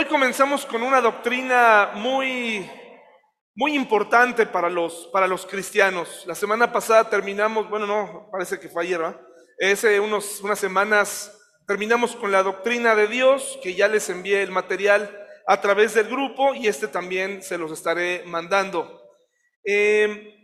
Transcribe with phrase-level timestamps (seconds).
[0.00, 2.66] Hoy comenzamos con una doctrina muy,
[3.54, 6.24] muy importante para los, para los cristianos.
[6.26, 9.20] La semana pasada terminamos, bueno, no, parece que fue ayer, ¿verdad?
[9.60, 14.50] Hace unos, unas semanas terminamos con la doctrina de Dios, que ya les envié el
[14.50, 15.14] material
[15.46, 19.02] a través del grupo y este también se los estaré mandando.
[19.66, 20.34] Eh,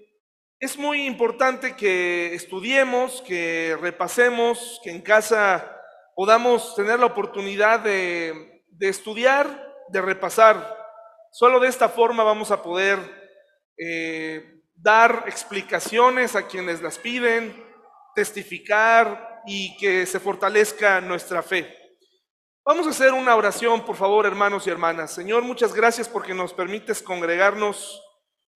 [0.61, 5.80] es muy importante que estudiemos, que repasemos, que en casa
[6.14, 10.76] podamos tener la oportunidad de de estudiar, de repasar.
[11.32, 12.99] Solo de esta forma vamos a poder
[13.79, 17.64] eh, dar explicaciones a quienes las piden,
[18.14, 21.75] testificar y que se fortalezca nuestra fe.
[22.64, 25.13] Vamos a hacer una oración, por favor, hermanos y hermanas.
[25.13, 28.02] Señor, muchas gracias porque nos permites congregarnos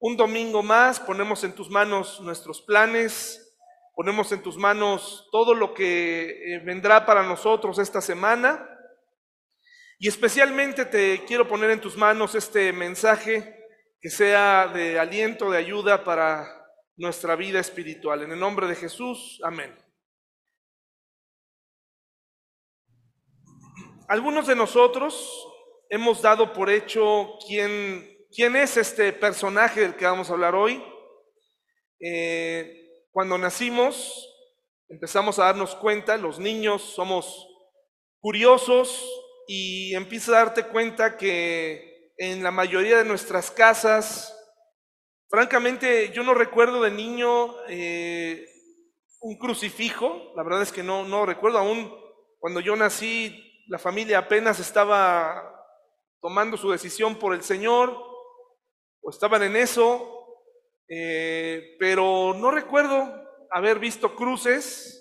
[0.00, 0.98] un domingo más.
[0.98, 3.56] Ponemos en tus manos nuestros planes,
[3.94, 8.66] ponemos en tus manos todo lo que eh, vendrá para nosotros esta semana.
[10.02, 13.68] Y especialmente te quiero poner en tus manos este mensaje
[14.00, 16.48] que sea de aliento, de ayuda para
[16.96, 18.22] nuestra vida espiritual.
[18.22, 19.78] En el nombre de Jesús, amén.
[24.08, 25.46] Algunos de nosotros
[25.90, 30.82] hemos dado por hecho quién, quién es este personaje del que vamos a hablar hoy.
[32.00, 34.34] Eh, cuando nacimos,
[34.88, 37.46] empezamos a darnos cuenta, los niños somos
[38.18, 39.06] curiosos,
[39.52, 44.32] y empiezas a darte cuenta que en la mayoría de nuestras casas,
[45.28, 48.46] francamente yo no recuerdo de niño eh,
[49.20, 51.58] un crucifijo, la verdad es que no, no recuerdo.
[51.58, 51.92] Aún
[52.38, 55.42] cuando yo nací, la familia apenas estaba
[56.20, 57.90] tomando su decisión por el Señor,
[59.02, 60.28] o estaban en eso,
[60.88, 63.12] eh, pero no recuerdo
[63.50, 64.99] haber visto cruces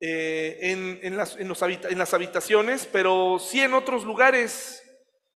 [0.00, 1.52] eh, en, las, en,
[1.90, 4.82] en las habitaciones, pero sí en otros lugares.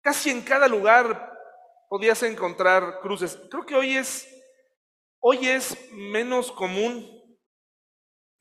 [0.01, 1.33] Casi en cada lugar
[1.89, 3.37] podías encontrar cruces.
[3.49, 4.27] Creo que hoy es,
[5.19, 7.07] hoy es menos común.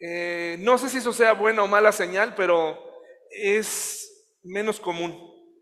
[0.00, 2.78] Eh, no sé si eso sea buena o mala señal, pero
[3.30, 5.18] es menos común.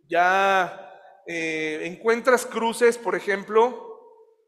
[0.09, 0.93] Ya
[1.27, 3.83] eh, encuentras cruces, por ejemplo,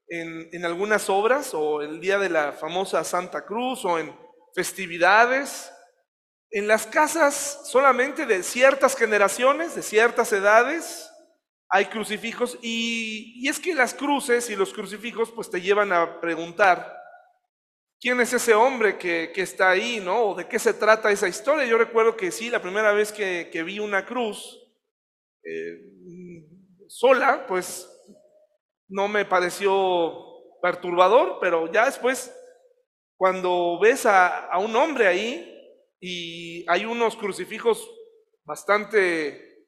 [0.08, 4.14] en, en algunas obras, o el día de la famosa Santa Cruz, o en
[4.54, 5.72] festividades.
[6.50, 11.10] En las casas solamente de ciertas generaciones, de ciertas edades,
[11.68, 16.96] hay crucifijos y, es que las cruces y los crucifijos pues te llevan a preguntar,
[18.00, 20.28] ¿quién es ese hombre que, está ahí, no?
[20.28, 21.66] ¿O de qué se trata esa historia?
[21.66, 24.58] Yo recuerdo que sí, la primera vez que, vi una cruz
[25.44, 25.76] eh,
[26.88, 27.90] sola, pues
[28.88, 30.24] no me pareció
[30.62, 32.34] perturbador, pero ya después,
[33.18, 35.57] cuando ves a un hombre ahí,
[36.00, 37.90] y hay unos crucifijos
[38.44, 39.66] bastante,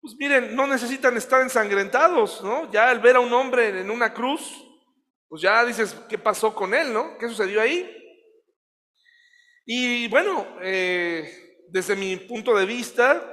[0.00, 2.70] pues miren, no necesitan estar ensangrentados, ¿no?
[2.70, 4.66] Ya al ver a un hombre en una cruz,
[5.28, 7.16] pues ya dices, ¿qué pasó con él, no?
[7.18, 7.90] ¿Qué sucedió ahí?
[9.64, 13.28] Y bueno, eh, desde mi punto de vista,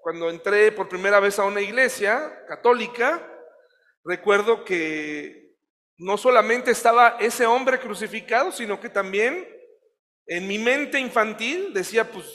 [0.00, 3.24] cuando entré por primera vez a una iglesia católica,
[4.04, 5.54] recuerdo que
[5.98, 9.46] no solamente estaba ese hombre crucificado, sino que también
[10.26, 12.26] en mi mente infantil decía, pues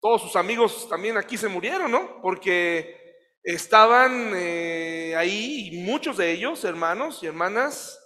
[0.00, 2.20] todos sus amigos también aquí se murieron, ¿no?
[2.22, 2.96] Porque
[3.42, 7.98] estaban eh, ahí y muchos de ellos, hermanos y hermanas,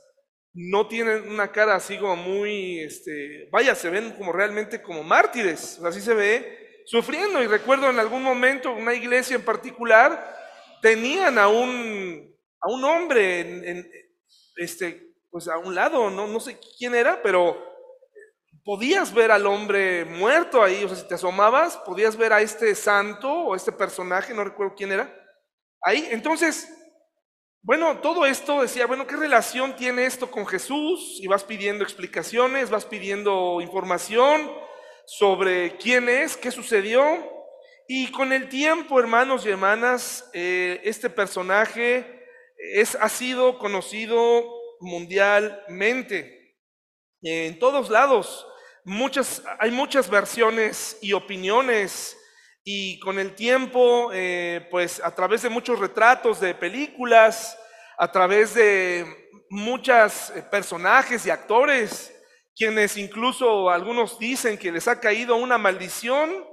[0.53, 5.81] no tienen una cara así como muy, este, vaya, se ven como realmente como mártires,
[5.85, 7.43] así se ve, sufriendo.
[7.43, 10.37] Y recuerdo en algún momento, una iglesia en particular,
[10.83, 13.91] tenían a un, a un hombre, en,
[14.57, 17.70] este, pues a un lado, no, no sé quién era, pero
[18.65, 22.75] podías ver al hombre muerto ahí, o sea, si te asomabas, podías ver a este
[22.75, 25.15] santo o este personaje, no recuerdo quién era,
[25.83, 26.09] ahí.
[26.11, 26.69] Entonces,
[27.63, 31.19] bueno, todo esto decía, bueno, ¿qué relación tiene esto con Jesús?
[31.21, 34.51] Y vas pidiendo explicaciones, vas pidiendo información
[35.07, 37.05] sobre quién es, qué sucedió.
[37.87, 42.25] Y con el tiempo, hermanos y hermanas, eh, este personaje
[42.57, 44.45] es, ha sido conocido
[44.81, 46.57] mundialmente
[47.23, 48.47] en todos lados
[48.91, 52.19] muchas, hay muchas versiones y opiniones
[52.65, 57.57] y con el tiempo, eh, pues a través de muchos retratos de películas,
[57.97, 59.07] a través de
[59.49, 62.13] muchos eh, personajes y actores,
[62.55, 66.45] quienes incluso algunos dicen que les ha caído una maldición,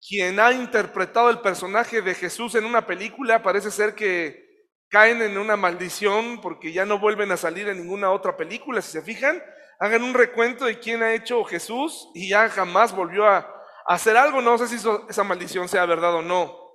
[0.00, 4.46] quien ha interpretado el personaje de Jesús en una película, parece ser que
[4.88, 8.92] caen en una maldición porque ya no vuelven a salir en ninguna otra película, si
[8.92, 9.42] se fijan
[9.78, 13.46] hagan un recuento de quién ha hecho Jesús y ya jamás volvió a
[13.86, 14.40] hacer algo.
[14.40, 14.76] No sé si
[15.08, 16.66] esa maldición sea verdad o no.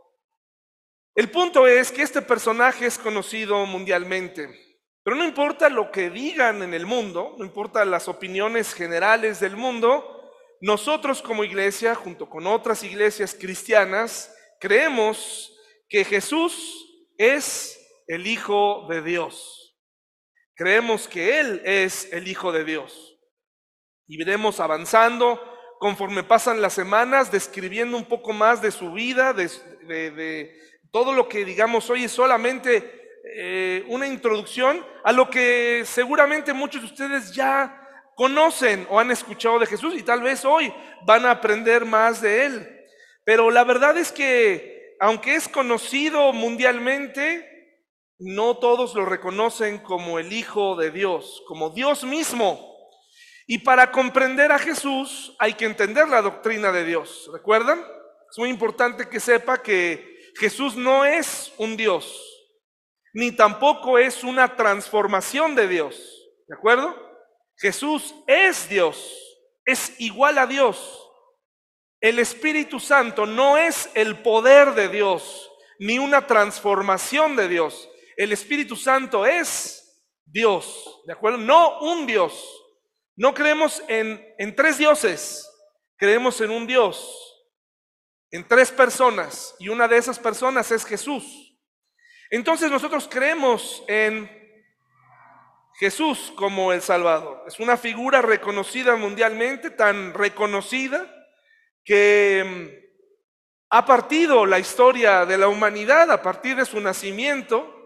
[1.13, 4.49] El punto es que este personaje es conocido mundialmente,
[5.03, 9.57] pero no importa lo que digan en el mundo, no importa las opiniones generales del
[9.57, 10.21] mundo,
[10.61, 15.51] nosotros como iglesia, junto con otras iglesias cristianas, creemos
[15.89, 16.87] que Jesús
[17.17, 17.77] es
[18.07, 19.60] el Hijo de Dios.
[20.61, 23.17] Creemos que Él es el Hijo de Dios.
[24.05, 25.41] Y iremos avanzando
[25.79, 30.55] conforme pasan las semanas, describiendo un poco más de su vida, de,
[30.91, 36.81] todo lo que digamos hoy es solamente eh, una introducción a lo que seguramente muchos
[36.81, 37.81] de ustedes ya
[38.15, 40.71] conocen o han escuchado de Jesús y tal vez hoy
[41.07, 42.85] van a aprender más de Él.
[43.23, 47.50] Pero la verdad es que, aunque es conocido mundialmente,
[48.21, 52.71] no todos lo reconocen como el Hijo de Dios, como Dios mismo.
[53.47, 57.29] Y para comprender a Jesús hay que entender la doctrina de Dios.
[57.33, 57.79] ¿Recuerdan?
[58.29, 62.23] Es muy importante que sepa que Jesús no es un Dios,
[63.13, 66.29] ni tampoco es una transformación de Dios.
[66.47, 66.95] ¿De acuerdo?
[67.57, 69.13] Jesús es Dios,
[69.65, 71.07] es igual a Dios.
[71.99, 77.89] El Espíritu Santo no es el poder de Dios, ni una transformación de Dios.
[78.17, 81.37] El Espíritu Santo es Dios, ¿de acuerdo?
[81.37, 82.47] No un Dios.
[83.15, 85.47] No creemos en, en tres dioses,
[85.97, 87.43] creemos en un Dios,
[88.31, 91.57] en tres personas, y una de esas personas es Jesús.
[92.29, 94.41] Entonces nosotros creemos en
[95.81, 97.43] Jesús como el Salvador.
[97.47, 101.11] Es una figura reconocida mundialmente, tan reconocida
[101.83, 102.81] que mm,
[103.71, 107.80] ha partido la historia de la humanidad a partir de su nacimiento.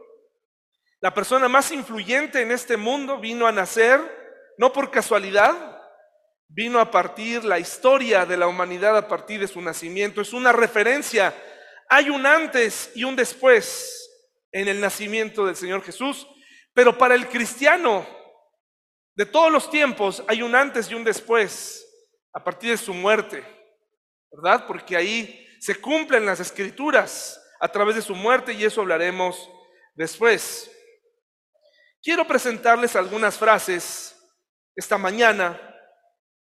[1.06, 4.02] La persona más influyente en este mundo vino a nacer,
[4.58, 5.54] no por casualidad,
[6.48, 10.20] vino a partir la historia de la humanidad a partir de su nacimiento.
[10.20, 11.32] Es una referencia.
[11.90, 14.10] Hay un antes y un después
[14.52, 16.26] en el nacimiento del Señor Jesús.
[16.74, 18.04] Pero para el cristiano
[19.14, 21.86] de todos los tiempos hay un antes y un después
[22.34, 23.44] a partir de su muerte,
[24.32, 24.66] ¿verdad?
[24.66, 29.48] Porque ahí se cumplen las escrituras a través de su muerte y eso hablaremos
[29.94, 30.72] después.
[32.06, 34.16] Quiero presentarles algunas frases
[34.76, 35.60] esta mañana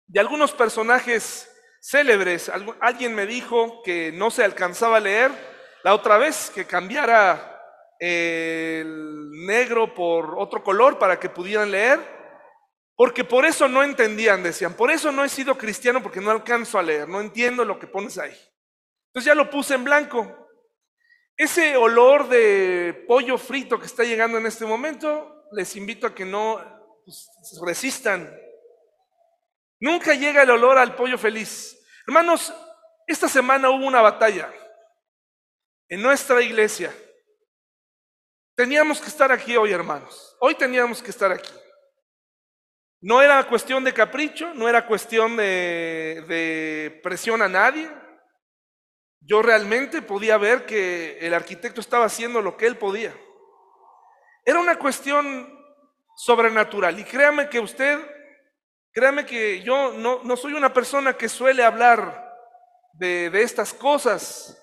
[0.07, 2.51] de algunos personajes célebres.
[2.79, 5.29] Alguien me dijo que no se alcanzaba a leer
[5.83, 7.61] la otra vez, que cambiara
[7.99, 11.99] el negro por otro color para que pudieran leer,
[12.95, 16.79] porque por eso no entendían, decían, por eso no he sido cristiano porque no alcanzo
[16.79, 18.35] a leer, no entiendo lo que pones ahí.
[19.09, 20.47] Entonces ya lo puse en blanco.
[21.37, 26.25] Ese olor de pollo frito que está llegando en este momento, les invito a que
[26.25, 26.59] no
[27.05, 27.29] pues,
[27.65, 28.33] resistan.
[29.79, 31.77] Nunca llega el olor al pollo feliz.
[32.07, 32.53] Hermanos,
[33.07, 34.51] esta semana hubo una batalla
[35.89, 36.93] en nuestra iglesia
[38.61, 40.37] Teníamos que estar aquí hoy, hermanos.
[40.39, 41.51] Hoy teníamos que estar aquí.
[42.99, 47.89] No era cuestión de capricho, no era cuestión de, presión a nadie.
[49.19, 53.15] Yo realmente podía ver que el arquitecto estaba haciendo lo que él podía.
[54.43, 55.59] Era una cuestión
[56.15, 56.99] sobrenatural.
[56.99, 57.99] Y créame que usted,
[58.91, 62.31] créame que yo no, no soy una persona que suele hablar
[62.93, 64.57] de, de estas cosas,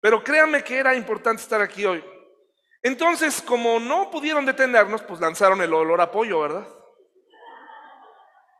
[0.00, 2.04] pero créame que era importante estar aquí hoy.
[2.82, 6.68] Entonces, como no pudieron detenernos, pues lanzaron el olor a pollo, ¿verdad?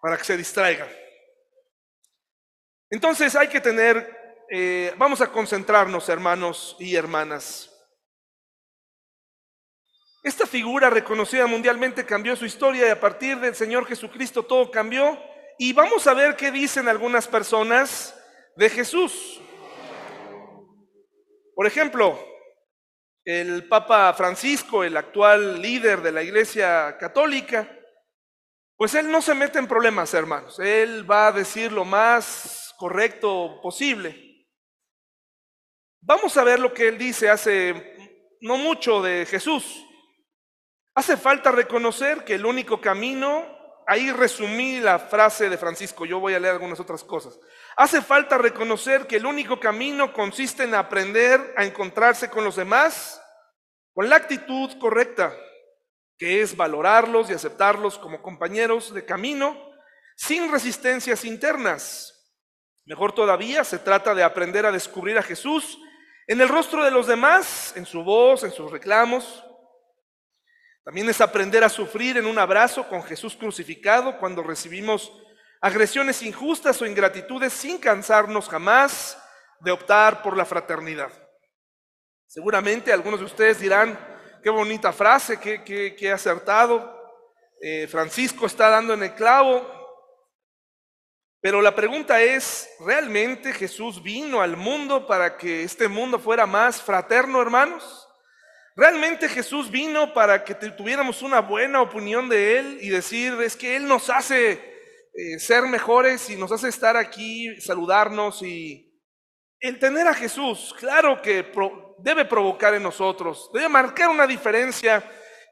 [0.00, 0.88] Para que se distraigan.
[2.90, 7.70] Entonces hay que tener, eh, vamos a concentrarnos, hermanos y hermanas.
[10.22, 15.18] Esta figura reconocida mundialmente cambió su historia y a partir del Señor Jesucristo todo cambió.
[15.58, 18.14] Y vamos a ver qué dicen algunas personas
[18.56, 19.40] de Jesús.
[21.54, 22.18] Por ejemplo,
[23.24, 27.68] el Papa Francisco, el actual líder de la Iglesia Católica,
[28.76, 30.58] pues él no se mete en problemas, hermanos.
[30.60, 34.46] Él va a decir lo más correcto posible.
[36.00, 37.96] Vamos a ver lo que él dice hace
[38.40, 39.84] no mucho de Jesús.
[40.98, 43.46] Hace falta reconocer que el único camino,
[43.86, 47.38] ahí resumí la frase de Francisco, yo voy a leer algunas otras cosas.
[47.76, 53.22] Hace falta reconocer que el único camino consiste en aprender a encontrarse con los demás
[53.94, 55.32] con la actitud correcta,
[56.18, 59.56] que es valorarlos y aceptarlos como compañeros de camino
[60.16, 62.28] sin resistencias internas.
[62.86, 65.78] Mejor todavía, se trata de aprender a descubrir a Jesús
[66.26, 69.44] en el rostro de los demás, en su voz, en sus reclamos.
[70.88, 75.12] También es aprender a sufrir en un abrazo con Jesús crucificado cuando recibimos
[75.60, 79.22] agresiones injustas o ingratitudes sin cansarnos jamás
[79.60, 81.12] de optar por la fraternidad.
[82.26, 83.98] Seguramente algunos de ustedes dirán,
[84.42, 86.90] qué bonita frase, qué, qué, acertado.
[87.60, 89.70] Eh, Francisco está dando en el clavo.
[91.42, 96.80] Pero la pregunta es, ¿realmente Jesús vino al mundo para que este mundo fuera más
[96.80, 98.07] fraterno, hermanos?
[98.78, 103.74] ¿Realmente Jesús vino para que tuviéramos una buena opinión de Él y decir, es que
[103.74, 108.84] Él nos hace eh, ser mejores y nos hace estar aquí, saludarnos y...
[109.60, 111.44] El tener a Jesús, claro que
[111.98, 115.02] debe provocar en nosotros, debe marcar una diferencia,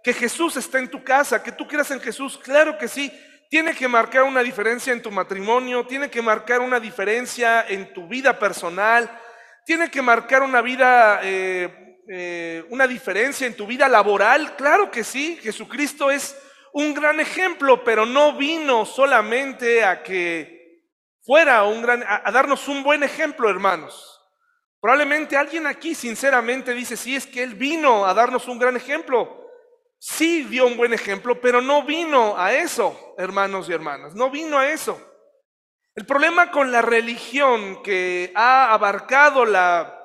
[0.05, 3.13] que Jesús está en tu casa, que tú creas en Jesús, claro que sí,
[3.51, 8.07] tiene que marcar una diferencia en tu matrimonio, tiene que marcar una diferencia en tu
[8.07, 9.11] vida personal,
[9.65, 14.57] tiene que marcar una vida, eh, eh, una diferencia en tu vida laboral.
[14.57, 16.37] Claro que sí, Jesucristo es
[16.73, 20.83] un gran ejemplo, pero no vino solamente a que
[21.23, 24.21] fuera un gran, a, darnos un buen ejemplo, hermanos.
[24.81, 29.47] Probablemente alguien aquí sinceramente dice, sí, es que Él vino a darnos un gran ejemplo
[29.99, 34.59] sí dio un buen ejemplo, pero no vino a eso, hermanos y hermanas, no vino
[34.59, 35.01] a eso.
[35.95, 39.96] El problema con la religión que ha abarcado la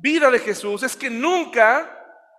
[0.00, 1.94] vida de Jesús es que nunca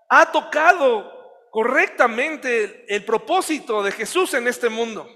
[0.10, 1.20] ha tocado
[1.52, 5.08] correctamente el propósito de Jesús en este mundo.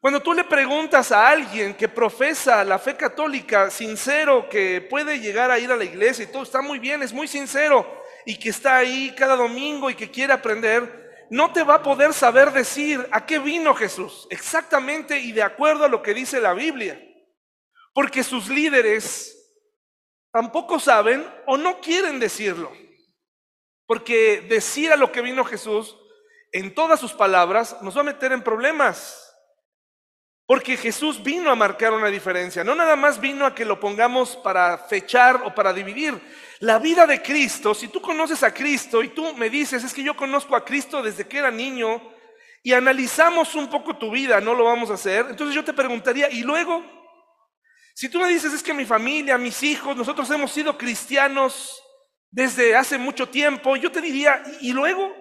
[0.00, 5.50] Cuando tú le preguntas a alguien que profesa la fe católica, sincero, que puede llegar
[5.50, 8.50] a ir a la iglesia y todo está muy bien, es muy sincero, y que
[8.50, 13.04] está ahí cada domingo y que quiere aprender, no te va a poder saber decir
[13.10, 17.00] a qué vino Jesús, exactamente y de acuerdo a lo que dice la Biblia.
[17.92, 19.35] Porque sus líderes
[20.36, 22.70] tampoco saben o no quieren decirlo.
[23.86, 25.96] Porque decir a lo que vino Jesús
[26.52, 29.34] en todas sus palabras nos va a meter en problemas.
[30.44, 34.36] Porque Jesús vino a marcar una diferencia, no nada más vino a que lo pongamos
[34.36, 36.20] para fechar o para dividir.
[36.60, 40.04] La vida de Cristo, si tú conoces a Cristo y tú me dices, es que
[40.04, 42.02] yo conozco a Cristo desde que era niño
[42.62, 46.28] y analizamos un poco tu vida, no lo vamos a hacer, entonces yo te preguntaría,
[46.28, 46.95] ¿y luego?
[47.98, 51.82] Si tú me dices, es que mi familia, mis hijos, nosotros hemos sido cristianos
[52.30, 55.16] desde hace mucho tiempo, yo te diría, ¿y luego?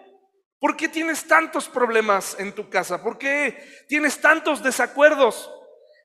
[0.59, 3.01] ¿Por qué tienes tantos problemas en tu casa?
[3.01, 5.49] ¿Por qué tienes tantos desacuerdos?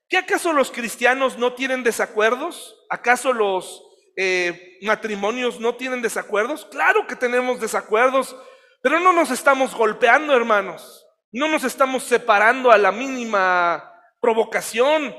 [0.07, 2.73] ¿Qué acaso los cristianos no tienen desacuerdos?
[2.89, 3.83] ¿Acaso los
[4.15, 6.63] eh, matrimonios no tienen desacuerdos?
[6.71, 8.33] Claro que tenemos desacuerdos,
[8.81, 11.05] pero no nos estamos golpeando, hermanos.
[11.33, 15.13] No nos estamos separando a la mínima provocación.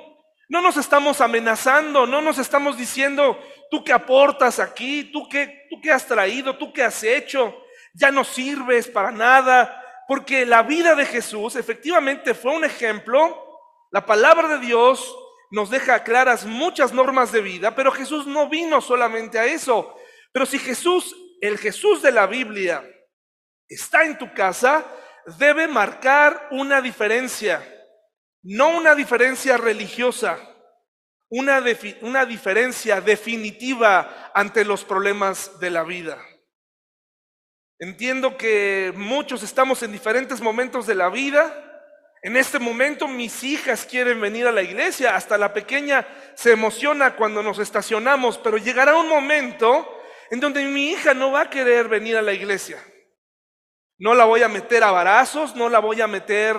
[0.52, 5.80] No nos estamos amenazando, no nos estamos diciendo, tú qué aportas aquí, tú qué, tú
[5.80, 7.56] qué has traído, tú qué has hecho
[7.94, 13.58] ya no sirves para nada, porque la vida de Jesús efectivamente fue un ejemplo.
[13.90, 15.16] La palabra de Dios
[15.50, 19.94] nos deja claras muchas normas de vida, pero Jesús no vino solamente a eso.
[20.32, 22.82] Pero si Jesús, el Jesús de la Biblia,
[23.68, 24.84] está en tu casa,
[25.38, 27.62] debe marcar una diferencia,
[28.42, 30.38] no una diferencia religiosa,
[31.28, 31.62] una,
[32.02, 36.18] una diferencia definitiva ante los problemas de la vida.
[37.78, 41.68] Entiendo que muchos estamos en diferentes momentos de la vida.
[42.22, 47.16] En este momento mis hijas quieren venir a la iglesia, hasta la pequeña se emociona
[47.16, 49.88] cuando nos estacionamos, pero llegará un momento
[50.30, 52.78] en donde mi hija no va a querer venir a la iglesia.
[53.98, 56.56] No la voy a meter a varazos, no la voy a meter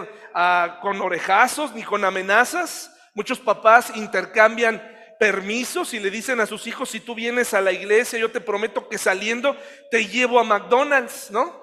[0.82, 2.92] con orejazos ni con amenazas.
[3.14, 4.82] Muchos papás intercambian
[5.20, 8.42] permisos y le dicen a sus hijos, si tú vienes a la iglesia, yo te
[8.42, 9.56] prometo que saliendo
[9.92, 11.62] te llevo a McDonald's, ¿no?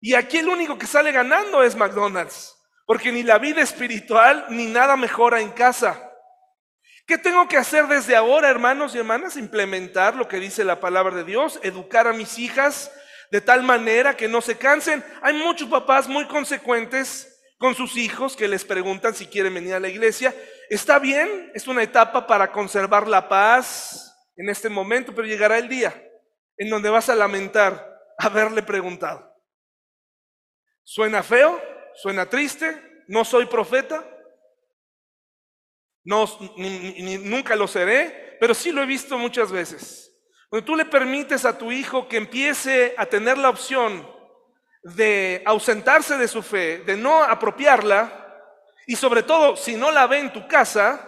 [0.00, 4.66] Y aquí el único que sale ganando es McDonald's, porque ni la vida espiritual ni
[4.66, 6.02] nada mejora en casa.
[7.06, 9.36] ¿Qué tengo que hacer desde ahora, hermanos y hermanas?
[9.36, 12.90] Implementar lo que dice la palabra de Dios, educar a mis hijas
[13.30, 15.04] de tal manera que no se cansen.
[15.22, 19.80] Hay muchos papás muy consecuentes con sus hijos que les preguntan si quieren venir a
[19.80, 20.34] la iglesia.
[20.68, 25.68] Está bien, es una etapa para conservar la paz en este momento, pero llegará el
[25.68, 26.02] día
[26.58, 29.34] en donde vas a lamentar haberle preguntado.
[30.82, 31.60] ¿Suena feo?
[31.94, 33.04] ¿Suena triste?
[33.08, 34.04] ¿No soy profeta?
[36.04, 40.16] No, nunca lo seré, pero sí lo he visto muchas veces.
[40.48, 44.08] Cuando tú le permites a tu hijo que empiece a tener la opción
[44.94, 48.22] de ausentarse de su fe, de no apropiarla,
[48.86, 51.00] y sobre todo si no la ve en tu casa,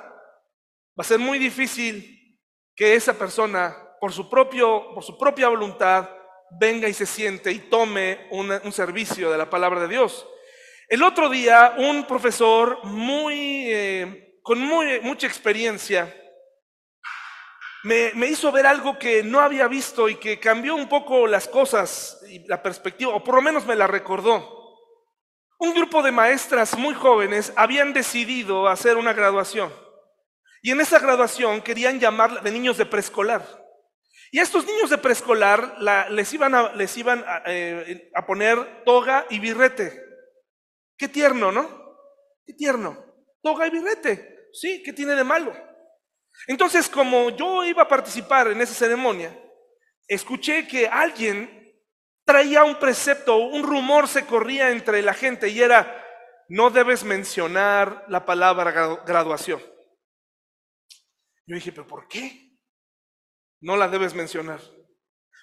[0.99, 2.37] va a ser muy difícil
[2.75, 6.09] que esa persona, por su, propio, por su propia voluntad,
[6.59, 10.27] venga y se siente y tome un servicio de la palabra de Dios.
[10.89, 16.13] El otro día, un profesor muy, eh, con muy, mucha experiencia
[17.85, 22.21] me, hizo ver algo que no había visto y que cambió un poco las cosas
[22.29, 24.57] y la perspectiva, o por lo menos me la recordó.
[25.59, 29.73] Un grupo de maestras muy jóvenes habían decidido hacer una graduación.
[30.63, 33.43] Y en esa graduación querían llamar de niños de preescolar.
[34.31, 38.27] Y a estos niños de preescolar la- les iban, a, les iban a, eh, a
[38.27, 40.03] poner toga y birrete.
[40.97, 41.97] Qué tierno, ¿no?
[42.45, 43.05] Qué tierno.
[43.43, 44.49] Toga y birrete.
[44.53, 45.53] Sí, ¿qué tiene de malo?
[46.47, 49.37] Entonces, como yo iba a participar en esa ceremonia,
[50.07, 51.75] escuché que alguien
[52.25, 56.05] traía un precepto, un rumor se corría entre la gente y era,
[56.49, 59.61] no debes mencionar la palabra gra- graduación.
[61.47, 62.53] Yo dije, pero ¿por qué?
[63.61, 64.61] No la debes mencionar.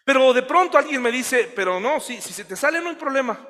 [0.06, 2.96] Pero de pronto alguien me dice, pero no, sí, si se te sale no hay
[2.96, 3.48] problema.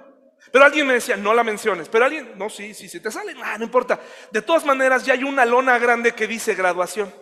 [0.52, 1.90] Pero alguien me decía, no la menciones.
[1.90, 4.00] Pero alguien, no, sí, si se te sale, ah, no importa.
[4.32, 7.14] De todas maneras, ya hay una lona grande que dice graduación.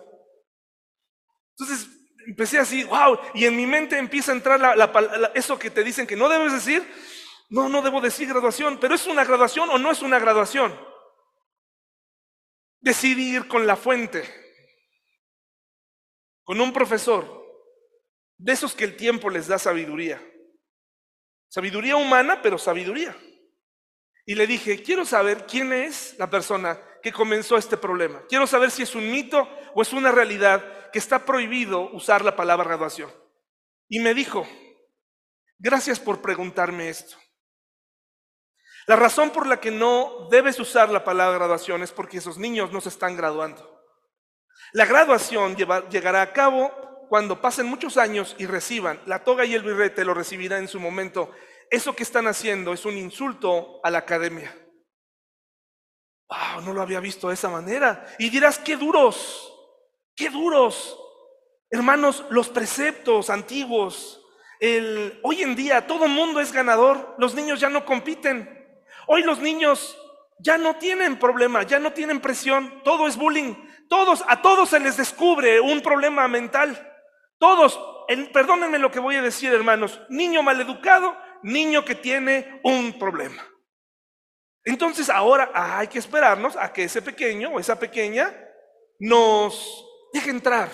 [1.57, 1.87] Entonces
[2.27, 6.07] empecé así, wow, y en mi mente empieza a entrar la- eso que te dicen
[6.07, 6.87] que no debes decir.
[7.49, 10.73] No, no debo decir graduación, pero ¿es una graduación o no es una graduación?
[12.79, 14.23] Decidí ir con la fuente,
[16.43, 17.43] con un profesor,
[18.37, 20.21] de esos que el tiempo les da sabiduría.
[21.47, 23.15] Sabiduría humana, pero sabiduría.
[24.25, 28.23] Y le dije, quiero saber quién es la persona que comenzó este problema.
[28.29, 32.35] Quiero saber si es un mito o es una realidad que está prohibido usar la
[32.35, 33.11] palabra graduación.
[33.89, 34.47] Y me dijo,
[35.59, 37.17] gracias por preguntarme esto.
[38.87, 42.71] La razón por la que no debes usar la palabra graduación es porque esos niños
[42.71, 43.81] no se están graduando.
[44.71, 46.71] La graduación llegará a cabo
[47.09, 50.79] cuando pasen muchos años y reciban la toga y el birrete, lo recibirá en su
[50.79, 51.31] momento.
[51.69, 54.62] Eso que están haciendo es un insulto a la academia.
[56.63, 58.05] No lo había visto de esa manera.
[58.19, 59.53] Y dirás, qué duros,
[60.15, 60.97] qué duros.
[61.69, 64.21] Hermanos, los preceptos antiguos,
[64.59, 68.67] el, hoy en día todo mundo es ganador, los niños ya no compiten.
[69.07, 69.97] Hoy los niños
[70.39, 73.55] ya no tienen problema, ya no tienen presión, todo es bullying.
[73.89, 76.91] Todos, a todos se les descubre un problema mental.
[77.37, 82.97] Todos, el- perdónenme lo que voy a decir, hermanos, niño maleducado, niño que tiene un
[82.97, 83.43] problema.
[84.65, 88.33] Entonces ahora ah, hay que esperarnos a que ese pequeño o esa pequeña
[88.99, 90.69] nos deje entrar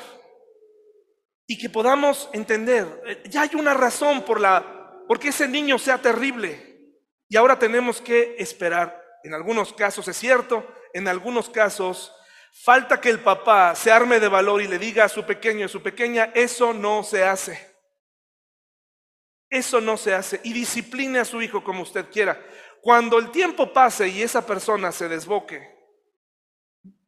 [1.47, 4.75] y que podamos entender, eh, ya hay una razón por la
[5.07, 6.69] porque ese niño sea terrible
[7.27, 9.03] y ahora tenemos que esperar.
[9.23, 12.13] En algunos casos es cierto, en algunos casos
[12.63, 15.63] falta que el papá se arme de valor y le diga a su pequeño y
[15.63, 17.69] a su pequeña, eso no se hace.
[19.49, 22.39] Eso no se hace y discipline a su hijo como usted quiera.
[22.81, 25.77] Cuando el tiempo pase y esa persona se desboque,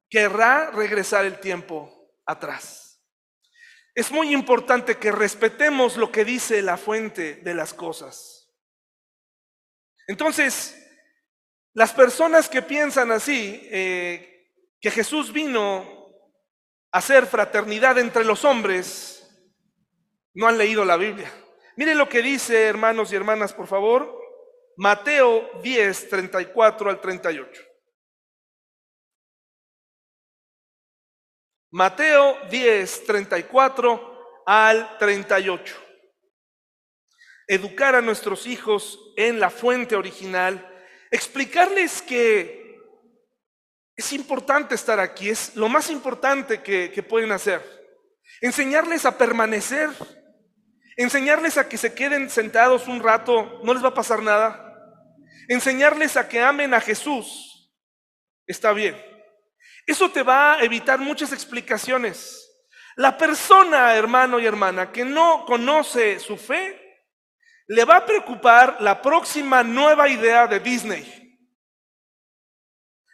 [0.09, 3.01] querrá regresar el tiempo atrás.
[3.95, 8.49] Es muy importante que respetemos lo que dice la fuente de las cosas.
[10.07, 10.77] Entonces,
[11.73, 15.85] las personas que piensan así, eh, que Jesús vino
[16.91, 19.25] a hacer fraternidad entre los hombres,
[20.33, 21.31] no han leído la Biblia.
[21.77, 24.20] Miren lo que dice, hermanos y hermanas, por favor.
[24.77, 27.61] Mateo 10, 34 al 38.
[31.71, 35.75] Mateo 10, 34 al 38.
[37.47, 40.67] Educar a nuestros hijos en la fuente original,
[41.11, 42.61] explicarles que
[43.95, 47.61] es importante estar aquí, es lo más importante que, pueden hacer.
[48.41, 49.89] Enseñarles a permanecer,
[51.01, 54.67] enseñarles a que se queden sentados un rato, no les va a pasar nada.
[55.47, 57.71] Enseñarles a que amen a Jesús,
[58.45, 58.95] está bien.
[59.85, 62.37] Eso te va a evitar muchas explicaciones.
[62.95, 66.79] La persona, hermano y hermana, que no conoce su fe,
[67.67, 71.21] le va a preocupar la próxima nueva idea de Disney.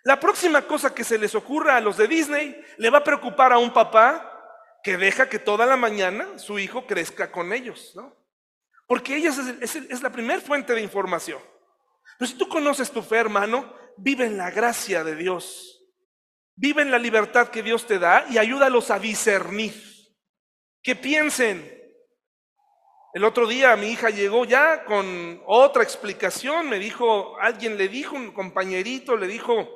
[0.04, 3.54] La próxima cosa que se les ocurra a los de Disney le va a preocupar
[3.54, 4.37] a un papá
[4.88, 8.16] que deja que toda la mañana su hijo crezca con ellos, ¿no?
[8.88, 11.42] Porque ella es, es- es la primera fuente de información.
[12.18, 15.84] Pero si tú conoces tu fe, hermano, vive en la gracia de Dios.
[16.56, 19.74] Vive en la libertad que Dios te da y ayúdalos a discernir.
[20.82, 21.70] Que piensen.
[23.14, 26.70] El otro día mi hija llegó ya con otra explicación.
[26.70, 29.68] Me dijo, alguien le dijo, un compañerito le dijo,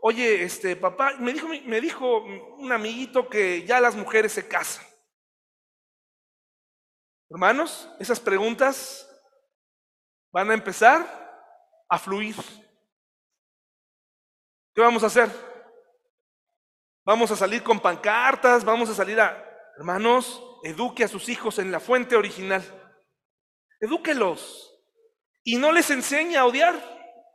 [0.00, 4.86] oye, este papá, me dijo, me dijo un amiguito que ya las mujeres se casan.
[7.28, 9.08] Hermanos, esas preguntas
[10.32, 11.04] van a empezar
[11.88, 12.36] a fluir.
[14.74, 15.30] ¿Qué vamos a hacer?
[17.04, 19.42] Vamos a salir con pancartas, vamos a salir a...
[19.78, 22.62] Hermanos, eduque a sus hijos en la fuente original.
[23.80, 24.72] Edúquelos.
[25.42, 26.74] Y no les enseñe a odiar.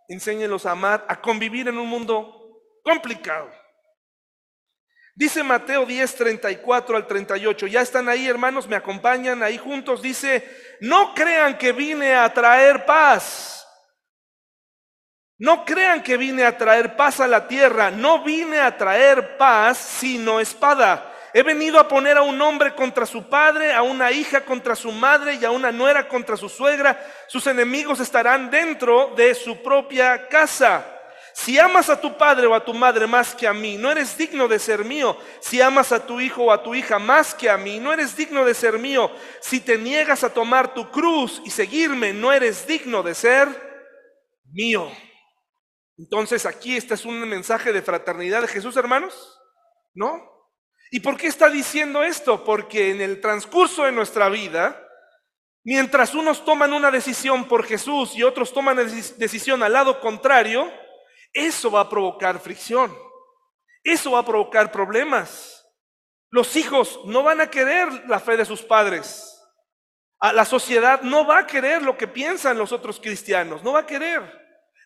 [0.07, 2.40] Enséñelos a amar, a convivir en un mundo
[2.83, 3.51] complicado.
[5.13, 7.67] Dice Mateo 10, 34 al 38.
[7.67, 10.01] Ya están ahí, hermanos, me acompañan ahí juntos.
[10.01, 10.43] Dice,
[10.79, 13.67] no crean que vine a traer paz.
[15.37, 17.91] No crean que vine a traer paz a la tierra.
[17.91, 21.11] No vine a traer paz, sino espada.
[21.33, 24.91] He venido a poner a un hombre contra su padre, a una hija contra su
[24.91, 26.99] madre y a una nuera contra su suegra.
[27.27, 31.00] Sus enemigos estarán dentro de su propia casa.
[31.43, 34.15] Si amas a tu padre o a tu madre más que a mí, no eres
[34.15, 35.17] digno de ser mío.
[35.39, 38.15] Si amas a tu hijo o a tu hija más que a mí, no eres
[38.15, 39.09] digno de ser mío.
[39.39, 43.47] Si te niegas a tomar tu cruz y seguirme, no eres digno de ser
[44.51, 44.91] mío.
[45.97, 49.39] Entonces aquí este es un mensaje de fraternidad de Jesús, hermanos.
[49.95, 50.21] ¿No?
[50.91, 52.43] ¿Y por qué está diciendo esto?
[52.43, 54.79] Porque en el transcurso de nuestra vida,
[55.63, 60.71] mientras unos toman una decisión por Jesús y otros toman decisión al lado contrario,
[61.33, 62.95] eso va a provocar fricción.
[63.83, 65.65] Eso va a provocar problemas.
[66.29, 69.37] Los hijos no van a querer la fe de sus padres.
[70.19, 73.79] A la sociedad no va a querer lo que piensan los otros cristianos, no va
[73.79, 74.21] a querer.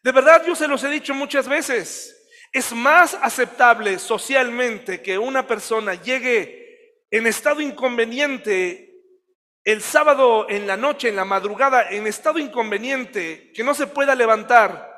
[0.02, 2.12] De verdad yo se los he dicho muchas veces.
[2.54, 8.94] Es más aceptable socialmente que una persona llegue en estado inconveniente
[9.66, 14.16] el sábado en la noche, en la madrugada, en estado inconveniente, que no se pueda
[14.16, 14.95] levantar.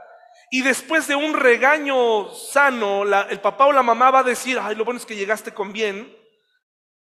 [0.50, 4.76] Y después de un regaño sano, el papá o la mamá va a decir, ay,
[4.76, 6.16] lo bueno es que llegaste con bien.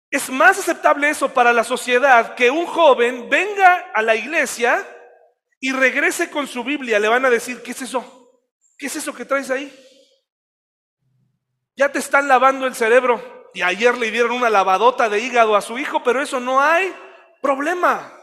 [0.09, 4.85] Es más aceptable eso para la sociedad que un joven venga a la iglesia
[5.59, 6.99] y regrese con su Biblia.
[6.99, 8.31] Le van a decir, ¿qué es eso?
[8.77, 9.71] ¿Qué es eso que traes ahí?
[11.75, 13.49] Ya te están lavando el cerebro.
[13.53, 16.93] Y ayer le dieron una lavadota de hígado a su hijo, pero eso no hay
[17.41, 18.13] problema.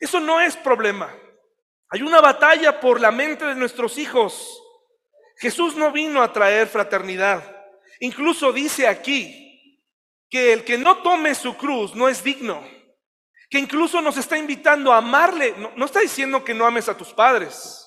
[0.00, 1.14] Eso no es problema.
[1.88, 4.62] Hay una batalla por la mente de nuestros hijos.
[5.38, 7.56] Jesús no vino a traer fraternidad.
[8.00, 9.82] Incluso dice aquí
[10.28, 12.66] que el que no tome su cruz no es digno.
[13.48, 15.54] Que incluso nos está invitando a amarle.
[15.76, 17.82] No, está diciendo que no ames a tus padres.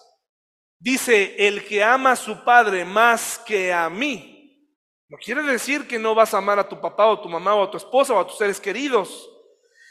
[0.80, 4.40] Dice, el que ama a su padre más que a mí,
[5.10, 7.64] no quiere decir que no vas a amar a tu papá o tu mamá o
[7.64, 9.29] a tu esposa o a tus seres queridos.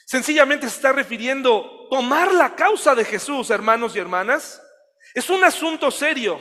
[0.09, 4.59] Sencillamente se está refiriendo tomar la causa de Jesús, hermanos y hermanas.
[5.13, 6.41] Es un asunto serio.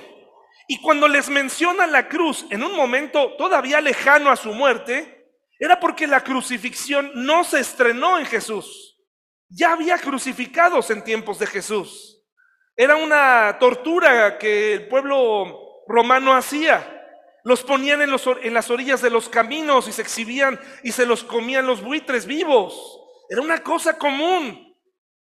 [0.69, 5.81] Y cuando les menciona la cruz en un momento todavía lejano a su muerte, era
[5.81, 9.01] porque la crucifixión no se estrenó en Jesús.
[9.49, 12.23] Ya había crucificados en tiempos de Jesús.
[12.73, 17.05] Era una tortura que el pueblo romano hacía.
[17.43, 18.11] Los ponían en,
[18.43, 22.25] en, las orillas de los caminos y se exhibían y se los comían los buitres
[22.25, 23.03] vivos.
[23.29, 24.75] Era una cosa común.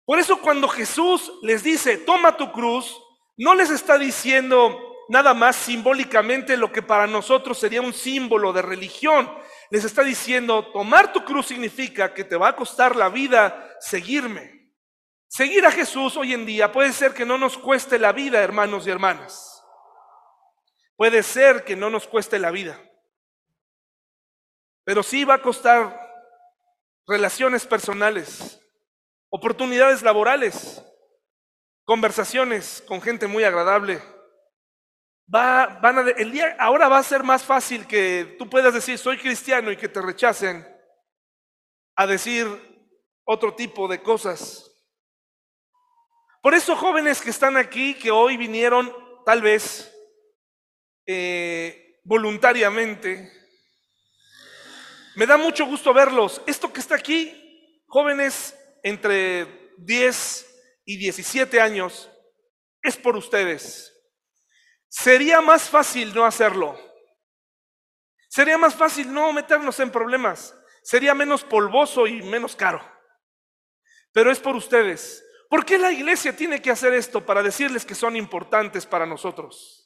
[0.05, 3.01] Por eso cuando Jesús les dice, toma tu cruz,
[3.37, 8.63] no les está diciendo nada más simbólicamente lo que para nosotros sería un símbolo de
[8.63, 9.31] religión.
[9.71, 14.73] Les está diciendo, tomar tu cruz significa que te va a costar la vida seguirme.
[15.29, 18.87] Seguir a Jesús hoy en día puede ser que no nos cueste la vida, hermanos
[18.87, 19.65] y hermanas.
[20.97, 22.79] Puede ser que no nos cueste la vida,
[24.85, 26.00] pero sí va a costar
[27.07, 28.61] relaciones personales,
[29.31, 30.83] oportunidades laborales,
[31.85, 34.03] conversaciones con gente muy agradable.
[35.33, 38.99] Va, van a, el día, ahora va a ser más fácil que tú puedas decir
[38.99, 40.67] soy cristiano y que te rechacen
[41.97, 42.47] a decir
[43.25, 44.67] otro tipo de cosas.
[46.43, 48.93] Por eso jóvenes que están aquí, que hoy vinieron
[49.27, 49.95] tal vez
[51.07, 53.40] eh, voluntariamente.
[55.17, 56.41] Me da mucho gusto verlos.
[56.47, 60.47] Esto que está aquí, jóvenes entre 10
[60.85, 62.11] y 17 años,
[62.83, 63.93] es por ustedes.
[64.89, 66.79] Sería más fácil no hacerlo.
[68.29, 70.55] Sería más fácil no meternos en problemas.
[70.83, 72.81] Sería menos polvoso y menos caro.
[74.13, 75.25] Pero es por ustedes.
[75.49, 79.81] ¿Por qué la iglesia tiene que hacer esto para decirles que son importantes para nosotros?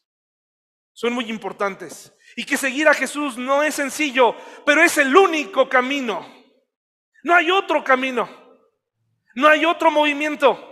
[0.95, 2.13] son muy importantes.
[2.37, 4.35] Y que seguir a Jesús no es sencillo,
[4.67, 6.27] pero es el único camino.
[7.23, 8.29] No hay otro camino.
[9.35, 10.71] No hay otro movimiento.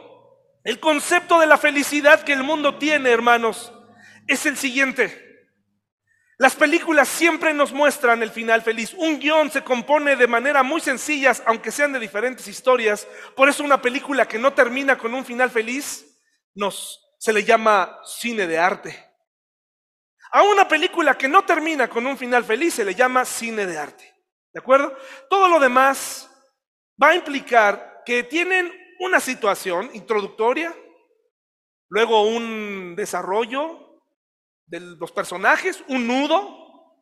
[0.64, 3.72] El concepto de la felicidad que el mundo tiene, hermanos,
[4.26, 5.32] es el siguiente.
[6.38, 8.94] Las películas siempre nos muestran el final feliz.
[8.94, 13.06] Un guion se compone de manera muy sencilla, aunque sean de diferentes historias.
[13.36, 16.04] Por eso una película que no termina con un final feliz
[16.54, 19.11] nos se le llama cine de arte.
[20.32, 23.76] A una película que no termina con un final feliz se le llama cine de
[23.76, 24.14] arte.
[24.52, 24.96] ¿De acuerdo?
[25.28, 26.30] Todo lo demás
[27.00, 30.74] va a implicar que tienen una situación introductoria,
[31.88, 34.00] luego un desarrollo
[34.66, 36.96] de los personajes, un nudo.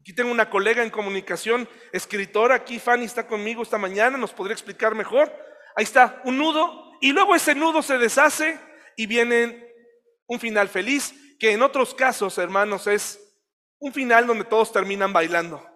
[0.00, 4.54] Aquí tengo una colega en comunicación, escritora, aquí Fanny está conmigo esta mañana, nos podría
[4.54, 5.30] explicar mejor.
[5.76, 8.58] Ahí está, un nudo, y luego ese nudo se deshace
[8.96, 9.66] y viene
[10.26, 13.18] un final feliz, que en otros casos, hermanos, es
[13.78, 15.66] un final donde todos terminan bailando.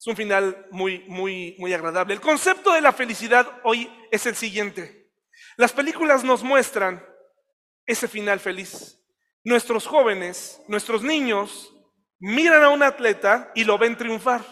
[0.00, 2.14] Es un final muy, muy, muy agradable.
[2.14, 5.12] El concepto de la felicidad hoy es el siguiente.
[5.56, 7.04] Las películas nos muestran
[7.86, 8.98] ese final feliz.
[9.44, 11.70] Nuestros jóvenes, nuestros niños,
[12.18, 14.42] miran a un atleta y lo ven triunfar.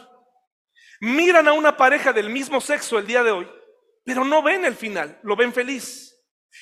[1.00, 3.50] Miran a una pareja del mismo sexo el día de hoy,
[4.04, 6.14] pero no ven el final, lo ven feliz.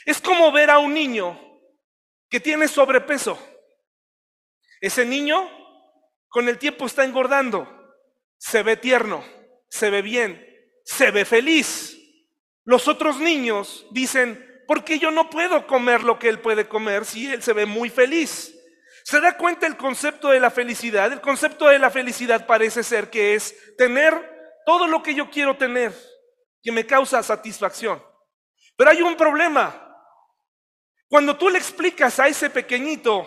[0.07, 1.50] Es como ver a un niño
[2.31, 3.39] que tiene sobrepeso.
[4.81, 5.51] Ese niño
[6.29, 7.69] con el tiempo está engordando,
[8.39, 9.25] se ve tierno,
[9.69, 10.47] se ve bien,
[10.85, 11.99] se ve feliz.
[12.65, 17.05] Los otros niños dicen, ¿por qué yo no puedo comer lo que él puede comer
[17.05, 18.57] si él se ve muy feliz?
[19.05, 21.13] ¿Se da cuenta el concepto de la felicidad?
[21.13, 24.15] El concepto de la felicidad parece ser que es tener
[24.65, 25.93] todo lo que yo quiero tener,
[26.63, 28.03] que me causa satisfacción.
[28.77, 29.90] Pero hay un problema.
[31.11, 33.27] Cuando tú le explicas a ese pequeñito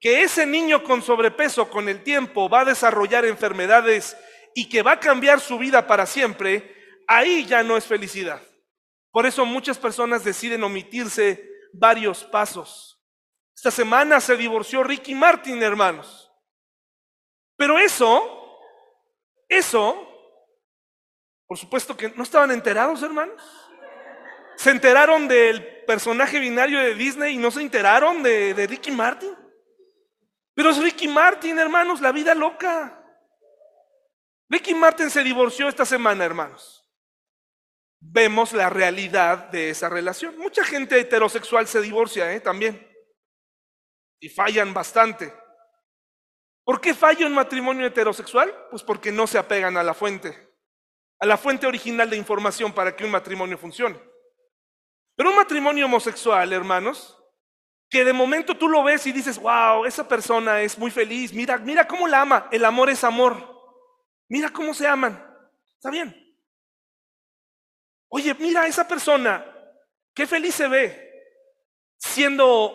[0.00, 4.16] que ese niño con sobrepeso con el tiempo va a desarrollar enfermedades
[4.56, 6.74] y que va a cambiar su vida para siempre,
[7.06, 8.42] ahí ya no es felicidad.
[9.12, 13.00] Por eso muchas personas deciden omitirse varios pasos.
[13.54, 16.28] Esta semana se divorció Ricky Martin, hermanos.
[17.56, 18.58] Pero eso,
[19.48, 20.08] eso,
[21.46, 23.40] por supuesto que no estaban enterados, hermanos.
[24.56, 29.34] Se enteraron del personaje binario de Disney y no se enteraron de, de Ricky Martin.
[30.54, 32.98] Pero es Ricky Martin, hermanos, la vida loca.
[34.48, 36.86] Ricky Martin se divorció esta semana, hermanos.
[38.00, 40.36] Vemos la realidad de esa relación.
[40.36, 42.40] Mucha gente heterosexual se divorcia ¿eh?
[42.40, 42.86] también.
[44.20, 45.32] Y fallan bastante.
[46.64, 48.52] ¿Por qué falla un matrimonio heterosexual?
[48.70, 50.54] Pues porque no se apegan a la fuente,
[51.18, 53.98] a la fuente original de información para que un matrimonio funcione.
[55.22, 57.16] Pero un matrimonio homosexual, hermanos,
[57.88, 61.58] que de momento tú lo ves y dices, wow, esa persona es muy feliz, mira,
[61.58, 63.36] mira cómo la ama, el amor es amor,
[64.28, 65.24] mira cómo se aman,
[65.76, 66.12] está bien.
[68.08, 69.46] Oye, mira esa persona,
[70.12, 71.12] qué feliz se ve,
[71.98, 72.74] siendo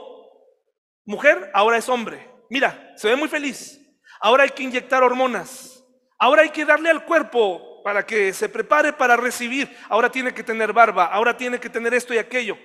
[1.03, 3.77] mujer, ahora es hombre, mira, se ve muy feliz,
[4.21, 5.85] ahora hay que inyectar hormonas,
[6.17, 10.43] ahora hay que darle al cuerpo para que se prepare para recibir, ahora tiene que
[10.43, 12.57] tener barba, ahora tiene que tener esto y aquello.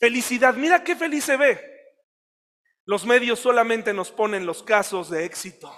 [0.00, 1.64] Felicidad, mira qué feliz se ve.
[2.84, 5.72] Los medios solamente nos ponen los casos de éxito.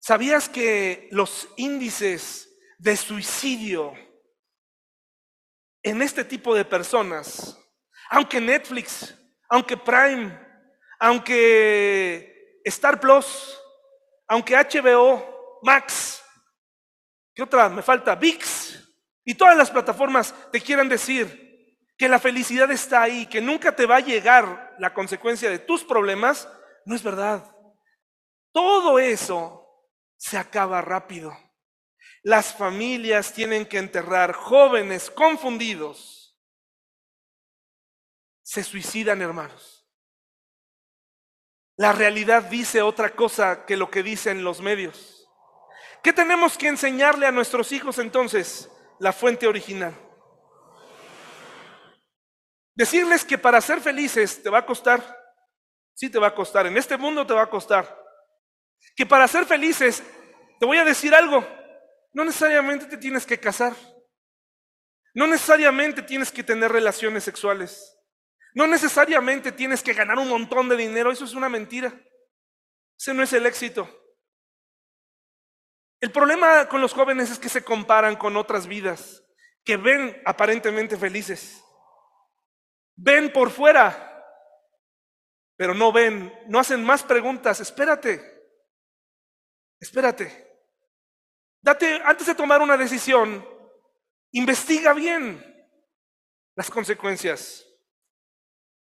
[0.00, 3.94] ¿Sabías que los índices de suicidio
[5.82, 7.58] en este tipo de personas,
[8.10, 10.38] aunque Netflix, aunque Prime,
[11.00, 13.58] aunque Star Plus,
[14.28, 15.31] aunque HBO,
[15.62, 16.22] Max,
[17.34, 17.68] ¿qué otra?
[17.68, 18.78] Me falta VIX
[19.24, 21.42] y todas las plataformas te quieran decir,
[21.96, 25.84] que la felicidad está ahí, que nunca te va a llegar la consecuencia de tus
[25.84, 26.48] problemas,
[26.84, 27.48] no es verdad.
[28.52, 31.32] Todo eso se acaba rápido.
[32.24, 36.36] Las familias tienen que enterrar jóvenes confundidos.
[38.42, 39.88] Se suicidan, hermanos.
[41.76, 45.21] La realidad dice otra cosa que lo que dicen los medios.
[46.02, 48.68] ¿Qué tenemos que enseñarle a nuestros hijos entonces?
[48.98, 49.94] La fuente original.
[52.74, 55.02] Decirles que para ser felices te va a costar,
[55.94, 57.98] sí te va a costar, en este mundo te va a costar.
[58.96, 60.02] Que para ser felices,
[60.58, 61.46] te voy a decir algo,
[62.12, 63.74] no necesariamente te tienes que casar,
[65.14, 67.96] no necesariamente tienes que tener relaciones sexuales,
[68.54, 71.94] no necesariamente tienes que ganar un montón de dinero, eso es una mentira,
[72.98, 74.01] ese no es el éxito.
[76.02, 79.22] El problema con los jóvenes es que se comparan con otras vidas
[79.64, 81.62] que ven aparentemente felices.
[82.96, 84.26] Ven por fuera,
[85.56, 87.60] pero no ven, no hacen más preguntas.
[87.60, 88.20] Espérate,
[89.78, 90.60] espérate.
[91.62, 93.46] Date, antes de tomar una decisión,
[94.32, 95.40] investiga bien
[96.56, 97.64] las consecuencias.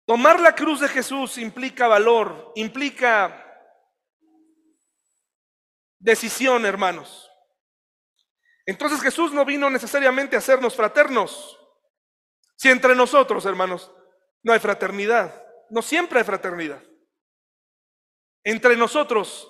[0.07, 3.42] Tomar la cruz de Jesús implica valor, implica
[6.03, 7.31] decisión, hermanos.
[8.67, 11.59] Entonces Jesús no vino necesariamente a hacernos fraternos.
[12.57, 13.91] Si entre nosotros, hermanos,
[14.43, 16.83] no hay fraternidad, no siempre hay fraternidad.
[18.45, 19.49] Entre nosotros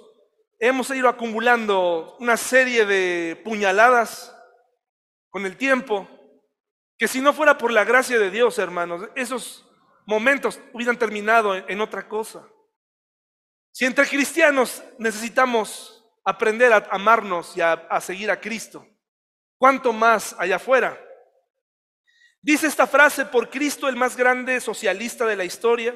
[0.58, 4.34] hemos ido acumulando una serie de puñaladas
[5.30, 6.08] con el tiempo,
[6.98, 9.66] que si no fuera por la gracia de Dios, hermanos, esos
[10.06, 12.46] momentos hubieran terminado en otra cosa.
[13.72, 18.86] Si entre cristianos necesitamos aprender a amarnos y a, seguir a Cristo,
[19.58, 20.98] ¿cuánto más allá afuera?
[22.40, 25.94] Dice esta frase, por Cristo el más grande socialista de la historia,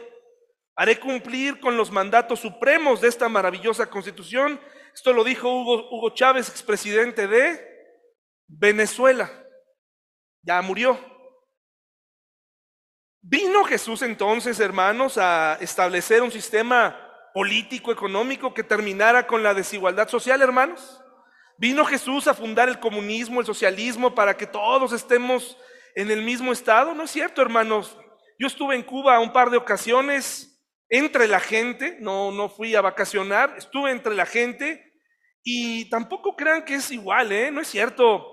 [0.76, 4.60] haré cumplir con los mandatos supremos de esta maravillosa constitución.
[4.94, 7.60] Esto lo dijo Hugo, Hugo Chávez, expresidente de
[8.46, 9.30] Venezuela.
[10.42, 10.98] Ya murió.
[13.20, 17.05] Vino Jesús entonces, hermanos, a establecer un sistema
[17.36, 21.02] político, económico que terminara con la desigualdad social, hermanos.
[21.58, 25.58] Vino Jesús a fundar el comunismo, el socialismo, para que todos estemos
[25.94, 26.94] en el mismo estado.
[26.94, 27.94] No es cierto, hermanos.
[28.38, 32.80] Yo estuve en Cuba un par de ocasiones entre la gente, no, no fui a
[32.80, 34.94] vacacionar, estuve entre la gente
[35.42, 37.50] y tampoco crean que es igual, ¿eh?
[37.50, 38.32] No es cierto.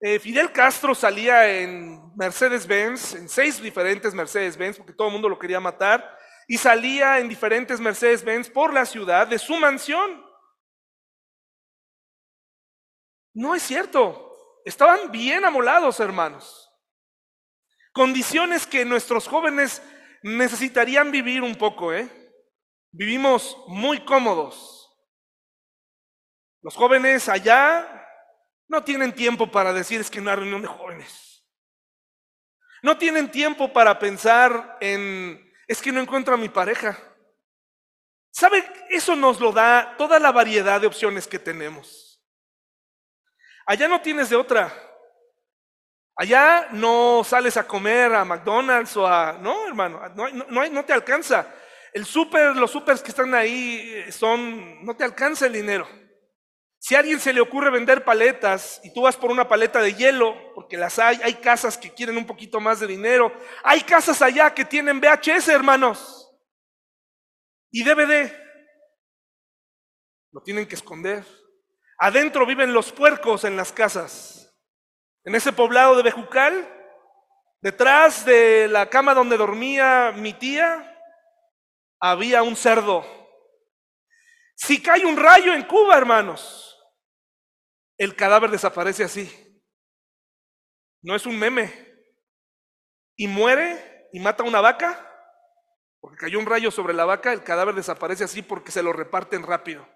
[0.00, 5.40] Eh, Fidel Castro salía en Mercedes-Benz, en seis diferentes Mercedes-Benz, porque todo el mundo lo
[5.40, 10.24] quería matar y salía en diferentes Mercedes-Benz por la ciudad de su mansión.
[13.34, 14.60] No es cierto.
[14.64, 16.70] Estaban bien amolados, hermanos.
[17.92, 19.82] Condiciones que nuestros jóvenes
[20.22, 22.08] necesitarían vivir un poco, ¿eh?
[22.90, 24.90] Vivimos muy cómodos.
[26.62, 28.08] Los jóvenes allá
[28.68, 31.44] no tienen tiempo para decir es que no hay reunión de jóvenes.
[32.82, 36.98] No tienen tiempo para pensar en es que no encuentro a mi pareja.
[38.30, 38.64] ¿Sabe?
[38.90, 42.20] Eso nos lo da toda la variedad de opciones que tenemos.
[43.66, 44.72] Allá no tienes de otra.
[46.16, 49.32] Allá no sales a comer a McDonald's o a...
[49.34, 51.46] No, hermano, no, no te alcanza.
[51.92, 54.84] El súper, los supers que están ahí eh, son...
[54.84, 55.88] No te alcanza el dinero.
[56.84, 59.94] Si a alguien se le ocurre vender paletas y tú vas por una paleta de
[59.94, 64.20] hielo, porque las hay, hay casas que quieren un poquito más de dinero, hay casas
[64.20, 66.30] allá que tienen VHS, hermanos,
[67.70, 68.30] y DVD.
[70.30, 71.24] Lo tienen que esconder.
[71.96, 74.54] Adentro viven los puercos en las casas.
[75.24, 76.68] En ese poblado de Bejucal,
[77.62, 81.00] detrás de la cama donde dormía mi tía,
[81.98, 83.06] había un cerdo.
[84.54, 86.72] Si cae un rayo en Cuba, hermanos,
[87.98, 89.30] el cadáver desaparece así.
[91.02, 91.72] No es un meme.
[93.16, 95.10] Y muere y mata a una vaca,
[96.00, 99.42] porque cayó un rayo sobre la vaca, el cadáver desaparece así porque se lo reparten
[99.42, 99.88] rápido.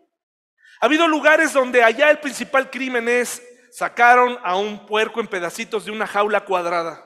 [0.80, 5.84] Ha habido lugares donde allá el principal crimen es sacaron a un puerco en pedacitos
[5.84, 7.04] de una jaula cuadrada.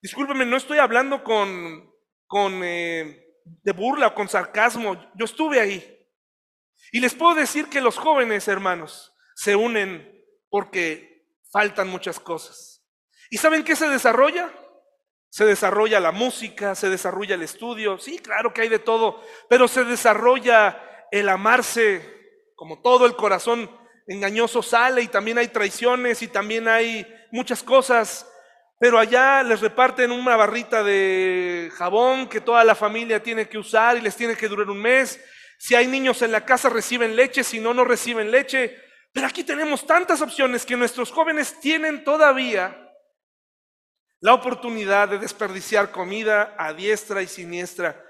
[0.00, 1.90] Discúlpeme, no estoy hablando con,
[2.26, 4.94] con eh, de burla o con sarcasmo.
[5.14, 6.08] Yo estuve ahí.
[6.90, 10.11] Y les puedo decir que los jóvenes, hermanos, se unen
[10.52, 12.84] porque faltan muchas cosas.
[13.30, 14.52] ¿Y saben qué se desarrolla?
[15.30, 19.66] Se desarrolla la música, se desarrolla el estudio, sí, claro que hay de todo, pero
[19.66, 23.70] se desarrolla el amarse, como todo el corazón
[24.06, 28.30] engañoso sale y también hay traiciones y también hay muchas cosas,
[28.78, 33.96] pero allá les reparten una barrita de jabón que toda la familia tiene que usar
[33.96, 35.18] y les tiene que durar un mes.
[35.58, 38.91] Si hay niños en la casa reciben leche, si no, no reciben leche.
[39.12, 42.78] Pero aquí tenemos tantas opciones que nuestros jóvenes tienen todavía
[44.20, 48.02] la oportunidad de desperdiciar comida a diestra y siniestra.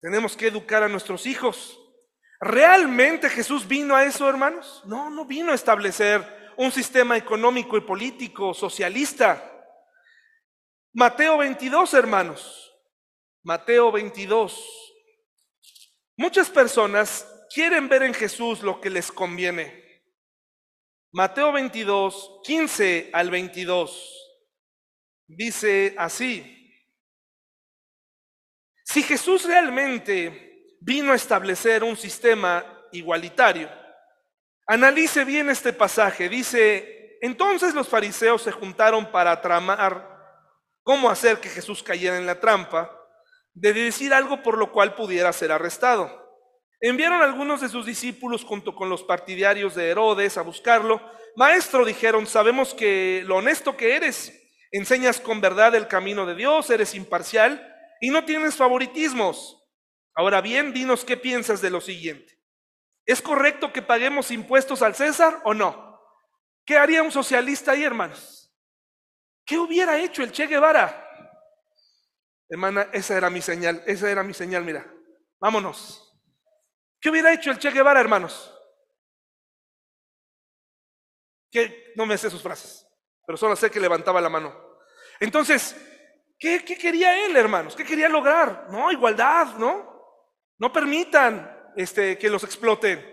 [0.00, 1.78] Tenemos que educar a nuestros hijos.
[2.38, 4.82] ¿Realmente Jesús vino a eso, hermanos?
[4.84, 9.42] No, no vino a establecer un sistema económico y político socialista.
[10.92, 12.72] Mateo 22, hermanos.
[13.42, 14.62] Mateo 22.
[16.16, 20.04] Muchas personas quieren ver en Jesús lo que les conviene.
[21.12, 24.38] Mateo 22, 15 al 22,
[25.26, 26.56] dice así,
[28.84, 33.68] si Jesús realmente vino a establecer un sistema igualitario,
[34.66, 40.08] analice bien este pasaje, dice, entonces los fariseos se juntaron para tramar
[40.82, 42.96] cómo hacer que Jesús cayera en la trampa
[43.52, 46.19] de decir algo por lo cual pudiera ser arrestado.
[46.80, 51.00] Enviaron algunos de sus discípulos junto con los partidarios de Herodes a buscarlo.
[51.36, 54.32] Maestro, dijeron, sabemos que lo honesto que eres,
[54.72, 59.62] enseñas con verdad el camino de Dios, eres imparcial y no tienes favoritismos.
[60.14, 62.40] Ahora bien, dinos qué piensas de lo siguiente.
[63.04, 66.00] ¿Es correcto que paguemos impuestos al César o no?
[66.64, 68.54] ¿Qué haría un socialista ahí, hermanos?
[69.44, 71.06] ¿Qué hubiera hecho el Che Guevara?
[72.48, 74.90] Hermana, esa era mi señal, esa era mi señal, mira.
[75.40, 76.09] Vámonos.
[77.00, 78.54] ¿Qué hubiera hecho el Che Guevara, hermanos?
[81.96, 82.86] No me sé sus frases,
[83.26, 84.54] pero solo sé que levantaba la mano.
[85.18, 85.76] Entonces,
[86.38, 87.74] ¿qué, qué quería él, hermanos?
[87.74, 88.66] ¿Qué quería lograr?
[88.70, 89.90] No, igualdad, ¿no?
[90.58, 93.04] No permitan este, que los exploten.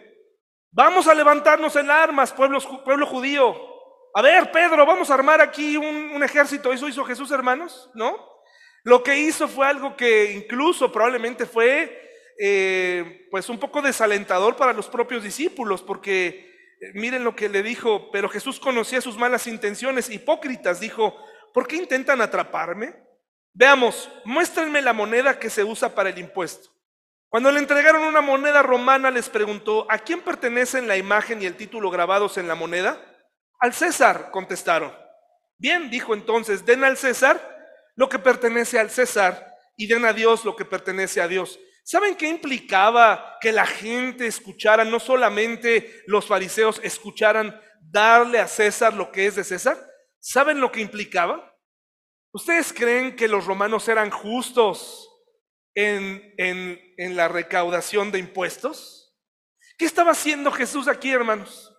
[0.71, 3.55] Vamos a levantarnos en armas, pueblo, pueblo judío.
[4.13, 6.71] A ver, Pedro, vamos a armar aquí un, un ejército.
[6.71, 7.89] ¿Eso hizo Jesús, hermanos?
[7.93, 8.17] ¿No?
[8.83, 12.06] Lo que hizo fue algo que incluso probablemente fue
[12.39, 17.63] eh, pues un poco desalentador para los propios discípulos, porque eh, miren lo que le
[17.63, 21.15] dijo, pero Jesús conocía sus malas intenciones, hipócritas, dijo,
[21.53, 22.95] ¿por qué intentan atraparme?
[23.53, 26.69] Veamos, muéstrenme la moneda que se usa para el impuesto.
[27.29, 31.55] Cuando le entregaron una moneda romana, les preguntó, ¿a quién pertenecen la imagen y el
[31.55, 33.01] título grabados en la moneda?
[33.59, 34.93] Al César, contestaron.
[35.57, 37.41] Bien, dijo entonces, den al César
[37.95, 41.59] lo que pertenece al César y den a Dios lo que pertenece a Dios.
[41.89, 48.93] ¿Saben qué implicaba que la gente escuchara, no solamente los fariseos escucharan darle a César
[48.93, 49.77] lo que es de César?
[50.19, 51.57] ¿Saben lo que implicaba?
[52.33, 55.09] ¿Ustedes creen que los romanos eran justos
[55.73, 59.17] en, en la recaudación de impuestos?
[59.77, 61.73] ¿Qué estaba haciendo Jesús aquí, hermanos?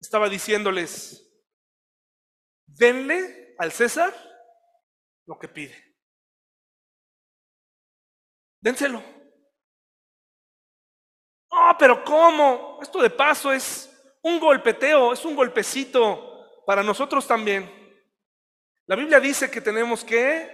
[0.00, 1.22] Estaba diciéndoles,
[2.64, 4.14] denle al César
[5.26, 5.85] lo que pide.
[8.66, 9.00] Dénselo.
[11.52, 12.80] No, pero ¿cómo?
[12.82, 13.88] Esto de paso es
[14.22, 17.70] un golpeteo, es un golpecito para nosotros también.
[18.86, 20.50] La Biblia dice que tenemos que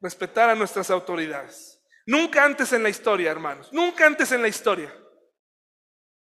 [0.00, 1.80] respetar a nuestras autoridades.
[2.04, 4.92] Nunca antes en la historia, hermanos, nunca antes en la historia.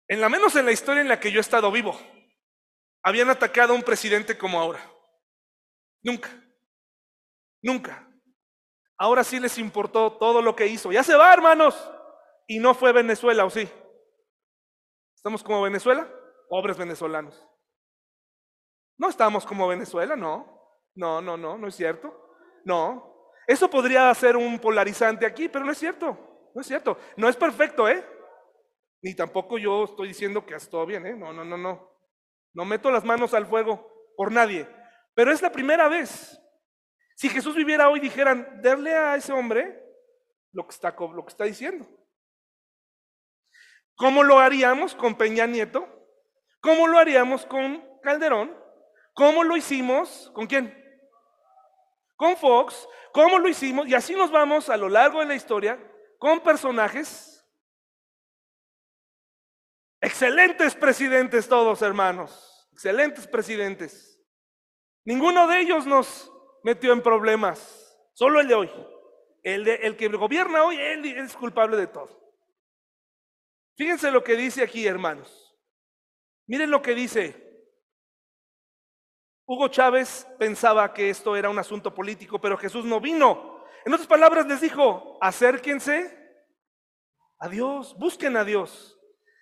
[0.09, 1.97] En la menos en la historia en la que yo he estado vivo,
[3.01, 4.85] habían atacado a un presidente como ahora.
[6.03, 6.29] Nunca.
[7.61, 8.08] Nunca.
[8.99, 10.91] Ahora sí les importó todo lo que hizo.
[10.91, 11.89] Ya se va, hermanos.
[12.47, 13.67] Y no fue Venezuela, ¿o sí?
[15.15, 16.05] ¿Estamos como Venezuela?
[16.49, 17.47] Pobres venezolanos.
[18.97, 20.77] No estamos como Venezuela, no.
[20.95, 22.13] No, no, no, no es cierto.
[22.65, 23.31] No.
[23.47, 26.51] Eso podría ser un polarizante aquí, pero no es cierto.
[26.53, 26.97] No es cierto.
[27.15, 28.05] No es perfecto, ¿eh?
[29.01, 31.15] Ni tampoco yo estoy diciendo que todo bien, ¿eh?
[31.15, 31.89] No, no, no, no.
[32.53, 34.67] No meto las manos al fuego por nadie.
[35.13, 36.37] Pero es la primera vez
[37.19, 39.77] si Jesús viviera hoy, dijeran, darle a ese hombre
[40.53, 41.85] lo que está, lo que está diciendo.
[43.95, 45.85] ¿Cómo lo haríamos con Peña Nieto?
[46.61, 48.57] ¿Cómo lo haríamos con Calderón?
[49.13, 50.31] ¿Cómo lo hicimos?
[50.33, 50.73] ¿Con quién?
[52.15, 52.87] Con Fox.
[53.11, 53.85] ¿Cómo lo hicimos?
[53.89, 55.77] Y así nos vamos a lo largo de la historia
[56.19, 57.45] con personajes.
[59.99, 62.69] Excelentes presidentes todos, hermanos.
[62.71, 64.21] Excelentes presidentes.
[65.03, 66.31] Ninguno de ellos nos
[66.63, 67.97] metió en problemas.
[68.13, 68.71] Solo el de hoy.
[69.43, 72.19] El, de, el que gobierna hoy, él es culpable de todo.
[73.77, 75.57] Fíjense lo que dice aquí, hermanos.
[76.47, 77.49] Miren lo que dice.
[79.45, 83.63] Hugo Chávez pensaba que esto era un asunto político, pero Jesús no vino.
[83.85, 86.15] En otras palabras les dijo, acérquense
[87.39, 88.99] a Dios, busquen a Dios,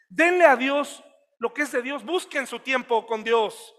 [0.07, 1.03] denle a Dios
[1.39, 3.75] lo que es de Dios, busquen su tiempo con Dios,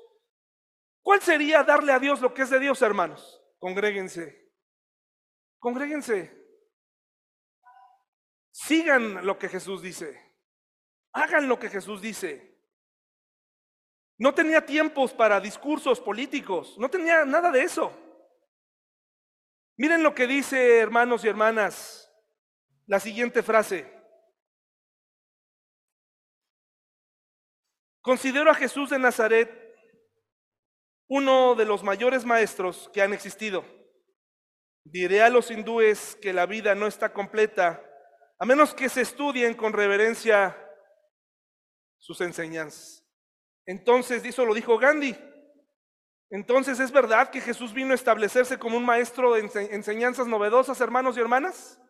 [1.09, 3.43] ¿Cuál sería darle a Dios lo que es de Dios, hermanos?
[3.59, 4.53] Congréguense.
[5.59, 6.39] Congréguense.
[8.51, 10.37] Sigan lo que Jesús dice.
[11.15, 12.63] Hagan lo que Jesús dice.
[14.19, 16.77] No tenía tiempos para discursos políticos.
[16.79, 17.91] No tenía nada de eso.
[19.79, 22.13] Miren lo que dice, hermanos y hermanas,
[22.85, 23.91] la siguiente frase.
[28.03, 29.68] Considero a Jesús de Nazaret
[31.09, 33.65] uno de los mayores maestros que han existido.
[34.85, 37.83] Diré a los hindúes que la vida no está completa
[38.39, 40.57] a menos que se estudien con reverencia
[41.99, 43.05] sus enseñanzas.
[43.67, 45.17] Entonces, eso lo dijo Gandhi.
[46.31, 49.41] Entonces, ¿es verdad que Jesús vino a establecerse como un maestro de
[49.73, 51.81] enseñanzas novedosas, hermanos y hermanas?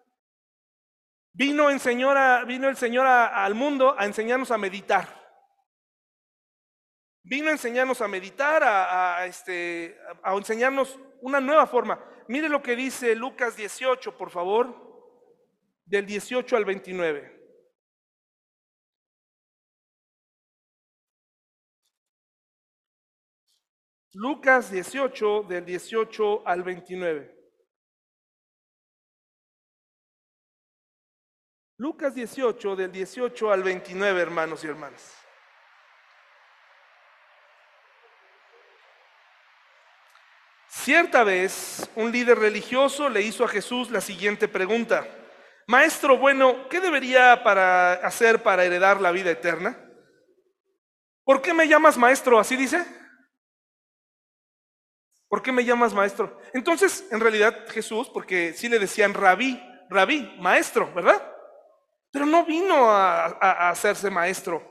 [1.35, 5.18] Vino, vino el Señor al mundo a enseñarnos a meditar.
[7.29, 12.03] Vino a enseñarnos a meditar, a, este, a enseñarnos una nueva forma.
[12.27, 14.75] Mire lo que dice Lucas 18, por favor,
[15.85, 17.39] del 18 al 29.
[24.15, 27.37] Lucas 18, del 18 al 29.
[31.77, 35.18] Lucas 18, del 18 al 29, hermanos y hermanas.
[40.89, 45.07] Cierta vez, un líder religioso le hizo a Jesús la siguiente pregunta.
[45.67, 49.79] Maestro bueno, ¿qué debería para hacer para heredar la vida eterna?
[51.25, 52.39] ¿Por qué me llamas maestro?
[52.39, 52.87] ¿Así dice?
[55.29, 56.41] ¿Por qué me llamas maestro?
[56.55, 61.23] Entonces, en realidad Jesús, porque sí le decían rabí, rabí, maestro, ¿verdad?
[62.11, 64.63] Pero no vino a, hacerse maestro.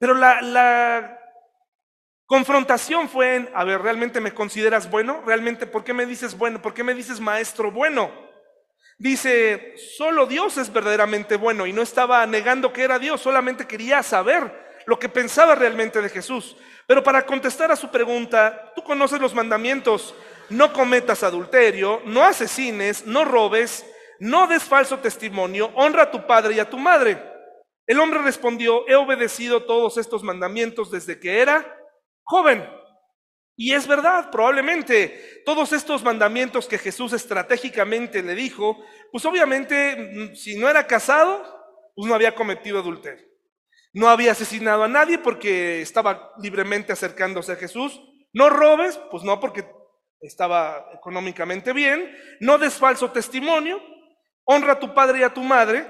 [0.00, 1.25] Pero la, la
[2.26, 5.22] confrontación fue en, a ver, ¿realmente me consideras bueno?
[5.24, 6.60] ¿Realmente por qué me dices bueno?
[6.60, 8.10] ¿Por qué me dices maestro bueno?
[8.98, 14.02] Dice, solo Dios es verdaderamente bueno y no estaba negando que era Dios, solamente quería
[14.02, 16.56] saber lo que pensaba realmente de Jesús.
[16.86, 20.14] Pero para contestar a su pregunta, tú conoces los mandamientos,
[20.48, 23.84] no cometas adulterio, no asesines, no robes,
[24.18, 27.22] no des falso testimonio, honra a tu padre y a tu madre.
[27.86, 31.76] El hombre respondió, he obedecido todos estos mandamientos desde que era
[32.26, 32.68] joven.
[33.56, 38.78] Y es verdad, probablemente todos estos mandamientos que Jesús estratégicamente le dijo,
[39.10, 41.42] pues obviamente mm, si no era casado,
[41.94, 43.24] pues no había cometido adulterio.
[43.94, 47.98] No había asesinado a nadie porque estaba libremente acercándose a Jesús.
[48.34, 49.64] No robes, pues no porque
[50.20, 52.14] estaba económicamente bien.
[52.40, 53.80] No des falso testimonio.
[54.44, 55.86] Honra a tu padre y a tu madre.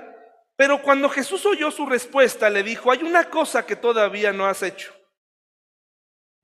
[0.54, 4.62] Pero cuando Jesús oyó su respuesta, le dijo, hay una cosa que todavía no has
[4.62, 4.95] hecho.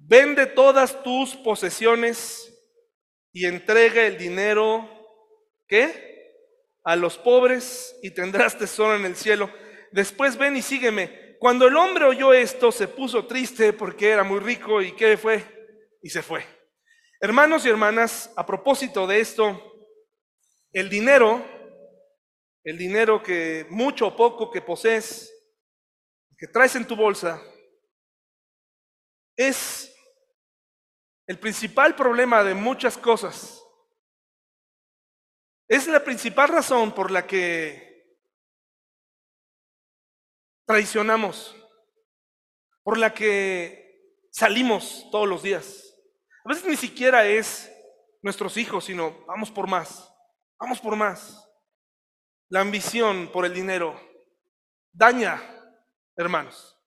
[0.04, 2.52] Vende todas tus posesiones
[3.32, 4.88] y entrega el dinero,
[5.68, 6.34] ¿qué?
[6.82, 9.48] A los pobres y tendrás tesoro en el cielo.
[9.92, 11.36] Después ven y sígueme.
[11.38, 15.44] Cuando el hombre oyó esto, se puso triste porque era muy rico y ¿qué fue?
[16.02, 16.44] Y se fue.
[17.20, 19.72] Hermanos y hermanas, a propósito de esto,
[20.72, 21.44] el dinero,
[22.64, 25.32] el dinero que mucho o poco que posees,
[26.36, 27.40] que traes en tu bolsa,
[29.36, 29.91] es
[31.26, 33.62] el principal problema de muchas cosas.
[35.68, 38.18] Es la principal razón por la que
[40.66, 41.56] traicionamos,
[42.82, 45.94] por la que salimos todos los días.
[46.44, 47.72] A veces ni siquiera es
[48.20, 50.12] nuestros hijos, sino vamos por más,
[50.58, 51.38] vamos por más.
[52.48, 53.98] La ambición por el dinero
[54.92, 55.40] daña,
[56.16, 56.78] hermanos.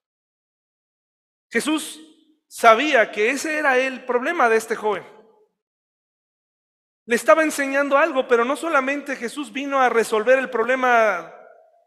[1.50, 2.00] Jesús
[2.48, 5.04] sabía que ese era el problema de este joven.
[7.06, 11.32] Le estaba enseñando algo, pero no solamente Jesús vino a resolver el problema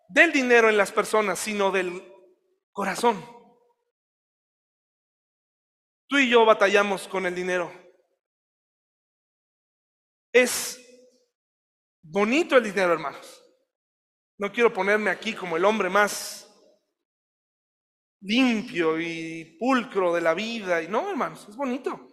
[0.07, 2.01] del dinero en las personas, sino del
[2.71, 3.23] corazón.
[6.07, 7.71] Tú y yo batallamos con el dinero.
[10.31, 10.79] Es
[12.01, 13.45] bonito el dinero, hermanos.
[14.37, 16.48] No quiero ponerme aquí como el hombre más
[18.21, 20.81] limpio y pulcro de la vida.
[20.81, 22.07] Y no, hermanos, es bonito.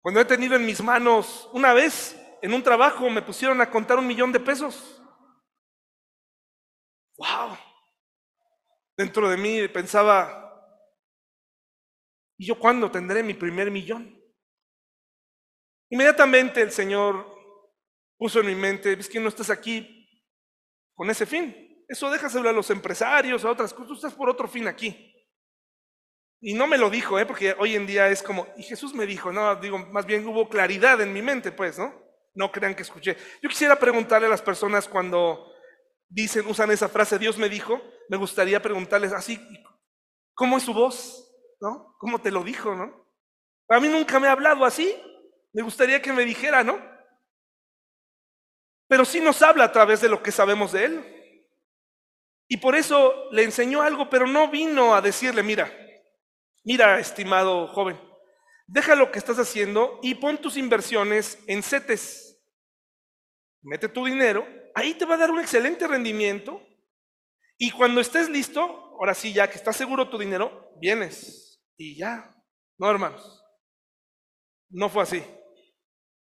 [0.00, 3.98] Cuando he tenido en mis manos, una vez en un trabajo me pusieron a contar
[3.98, 5.02] un millón de pesos.
[7.16, 7.56] ¡Wow!
[8.96, 10.36] Dentro de mí pensaba,
[12.38, 14.18] ¿y yo cuándo tendré mi primer millón?
[15.90, 17.26] Inmediatamente el Señor
[18.16, 20.08] puso en mi mente, es que no estás aquí
[20.94, 21.69] con ese fin.
[21.90, 25.12] Eso déjaselo a los empresarios, a otras cosas, tú estás por otro fin aquí.
[26.40, 27.26] Y no me lo dijo, ¿eh?
[27.26, 30.48] porque hoy en día es como, y Jesús me dijo, no, digo, más bien hubo
[30.48, 31.92] claridad en mi mente, pues, ¿no?
[32.32, 33.16] No crean que escuché.
[33.42, 35.52] Yo quisiera preguntarle a las personas cuando
[36.08, 39.40] dicen, usan esa frase, Dios me dijo, me gustaría preguntarles así,
[40.32, 41.28] ¿cómo es su voz?
[41.60, 41.96] ¿No?
[41.98, 42.72] ¿Cómo te lo dijo?
[42.72, 43.04] ¿No?
[43.68, 44.94] A mí nunca me ha hablado así.
[45.52, 46.80] Me gustaría que me dijera, ¿no?
[48.86, 51.19] Pero sí nos habla a través de lo que sabemos de Él.
[52.50, 55.72] Y por eso le enseñó algo, pero no vino a decirle, mira,
[56.64, 57.98] mira, estimado joven,
[58.66, 62.38] deja lo que estás haciendo y pon tus inversiones en CETES.
[63.62, 66.66] Mete tu dinero ahí te va a dar un excelente rendimiento.
[67.58, 68.60] Y cuando estés listo,
[68.98, 71.62] ahora sí, ya que estás seguro tu dinero, vienes.
[71.76, 72.34] Y ya.
[72.78, 73.42] No, hermanos.
[74.70, 75.22] No fue así.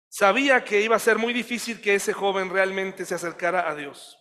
[0.10, 4.18] Sabía que iba a ser muy difícil que ese joven realmente se acercara a Dios.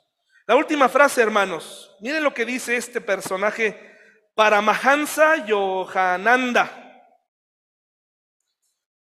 [0.53, 1.97] La última frase, hermanos.
[2.01, 3.97] Miren lo que dice este personaje.
[4.35, 6.71] Paramahansa Yohananda.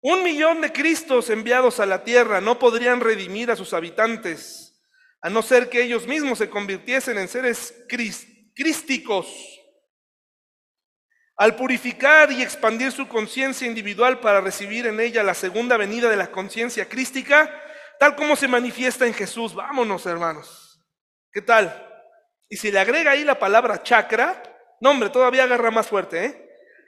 [0.02, 4.78] Un millón de Cristos enviados a la tierra no podrían redimir a sus habitantes
[5.22, 7.74] a no ser que ellos mismos se convirtiesen en seres
[8.54, 9.26] crísticos.
[11.34, 16.16] Al purificar y expandir su conciencia individual para recibir en ella la segunda venida de
[16.16, 17.50] la conciencia crística,
[17.98, 19.54] tal como se manifiesta en Jesús.
[19.54, 20.67] Vámonos, hermanos.
[21.32, 21.86] ¿Qué tal?
[22.48, 24.42] Y si le agrega ahí la palabra chakra,
[24.80, 26.44] no hombre, todavía agarra más fuerte, ¿eh?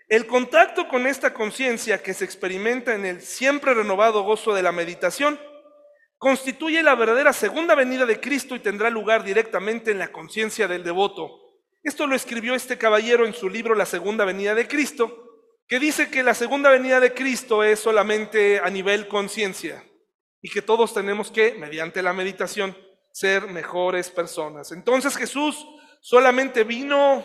[0.09, 4.73] El contacto con esta conciencia que se experimenta en el siempre renovado gozo de la
[4.73, 5.39] meditación
[6.19, 10.83] constituye la verdadera segunda venida de Cristo y tendrá lugar directamente en la conciencia del
[10.83, 11.31] devoto.
[11.85, 16.11] Esto lo escribió este caballero en su libro La Segunda Venida de Cristo, que dice
[16.11, 19.85] que la segunda venida de Cristo es solamente a nivel conciencia
[20.43, 22.77] y que todos tenemos que, mediante la meditación,
[23.13, 24.73] ser mejores personas.
[24.73, 25.67] Entonces Jesús
[26.01, 27.25] solamente vino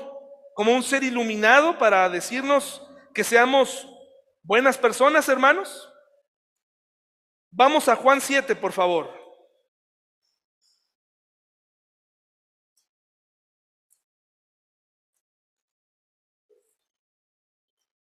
[0.54, 2.82] como un ser iluminado para decirnos
[3.14, 3.88] que seamos
[4.42, 5.92] buenas personas, hermanos.
[7.52, 9.10] Vamos a Juan 7, por favor.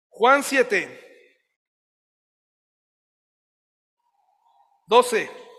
[0.10, 1.00] Juan 7.
[4.88, 5.51] 12.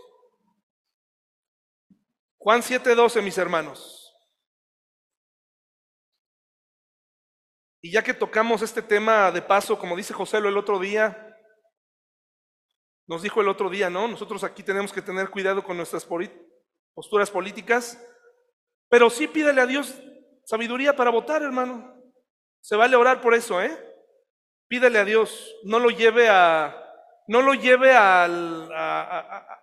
[2.43, 4.13] Juan 7, 12, mis hermanos.
[7.81, 11.39] Y ya que tocamos este tema de paso, como dice José el otro día,
[13.07, 14.09] nos dijo el otro día, ¿no?
[14.09, 16.05] Nosotros aquí tenemos que tener cuidado con nuestras
[16.95, 18.05] posturas políticas,
[18.89, 19.95] pero sí pídele a Dios
[20.45, 21.97] sabiduría para votar, hermano.
[22.61, 23.79] Se vale orar por eso, ¿eh?
[24.67, 26.82] Pídele a Dios, no lo lleve a,
[27.33, 28.25] no lo lleve a,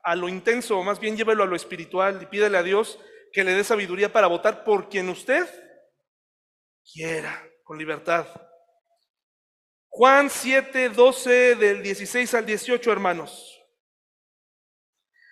[0.04, 2.98] a, lo intenso, más bien llévelo a lo espiritual y pídele a Dios
[3.32, 5.48] que le dé sabiduría para votar por quien usted
[6.92, 8.26] quiera, con libertad.
[9.88, 13.62] Juan 7, 12 del 16 al 18, hermanos.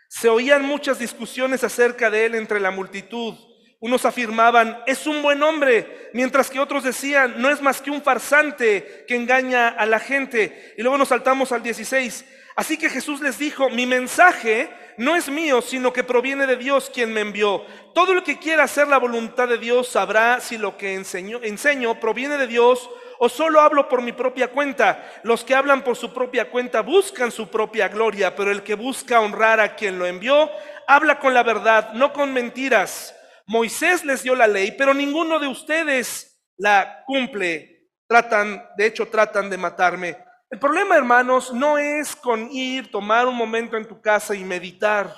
[0.08, 3.34] Se oían muchas discusiones acerca de él entre la multitud.
[3.80, 8.02] Unos afirmaban, es un buen hombre, mientras que otros decían, no es más que un
[8.02, 10.74] farsante que engaña a la gente.
[10.78, 12.26] Y luego nos saltamos al 16.
[12.56, 16.90] Así que Jesús les dijo, mi mensaje no es mío, sino que proviene de Dios
[16.92, 17.64] quien me envió.
[17.94, 22.00] Todo el que quiera hacer la voluntad de Dios sabrá si lo que enseño, enseño
[22.00, 22.90] proviene de Dios
[23.20, 25.08] o solo hablo por mi propia cuenta.
[25.24, 29.20] Los que hablan por su propia cuenta buscan su propia gloria, pero el que busca
[29.20, 30.50] honrar a quien lo envió,
[30.88, 33.16] habla con la verdad, no con mentiras.
[33.48, 37.90] Moisés les dio la ley, pero ninguno de ustedes la cumple.
[38.06, 40.18] Tratan, de hecho, tratan de matarme.
[40.50, 45.14] El problema, hermanos, no es con ir, tomar un momento en tu casa y meditar.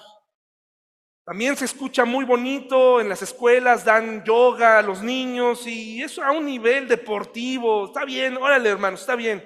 [1.26, 6.24] También se escucha muy bonito en las escuelas, dan yoga a los niños y eso
[6.24, 7.86] a un nivel deportivo.
[7.86, 9.44] Está bien, órale, hermano, está bien.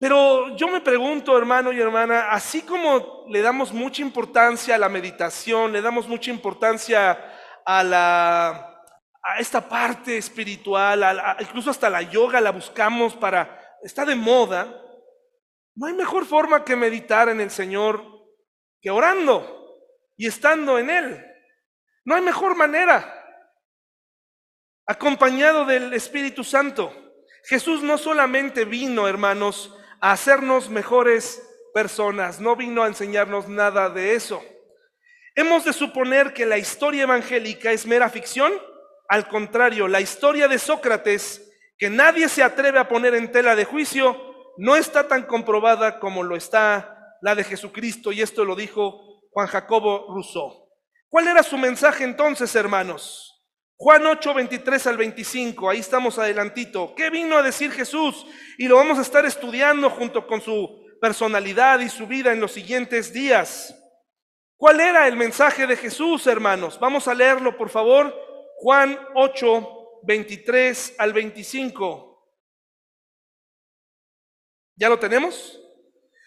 [0.00, 4.88] Pero yo me pregunto, hermano y hermana, así como le damos mucha importancia a la
[4.88, 7.18] meditación, le damos mucha importancia
[7.70, 8.82] a, la,
[9.22, 14.74] a esta parte espiritual, incluso hasta la yoga la buscamos para, está de moda,
[15.74, 18.02] no hay mejor forma que meditar en el Señor
[18.80, 19.84] que orando
[20.16, 21.26] y estando en Él.
[22.06, 23.14] No hay mejor manera.
[24.86, 26.90] Acompañado del Espíritu Santo.
[27.44, 34.14] Jesús no solamente vino, hermanos, a hacernos mejores personas, no vino a enseñarnos nada de
[34.14, 34.42] eso.
[35.38, 38.52] ¿Hemos de suponer que la historia evangélica es mera ficción?
[39.08, 43.64] Al contrario, la historia de Sócrates, que nadie se atreve a poner en tela de
[43.64, 44.20] juicio,
[44.56, 49.46] no está tan comprobada como lo está la de Jesucristo, y esto lo dijo Juan
[49.46, 50.72] Jacobo Rousseau.
[51.08, 53.40] ¿Cuál era su mensaje entonces, hermanos?
[53.76, 56.96] Juan 8, 23 al 25, ahí estamos adelantito.
[56.96, 58.26] ¿Qué vino a decir Jesús?
[58.58, 62.50] Y lo vamos a estar estudiando junto con su personalidad y su vida en los
[62.50, 63.77] siguientes días.
[64.58, 66.80] ¿Cuál era el mensaje de Jesús, hermanos?
[66.80, 68.12] Vamos a leerlo, por favor.
[68.56, 72.28] Juan 8, 23 al 25.
[74.74, 75.60] ¿Ya lo tenemos?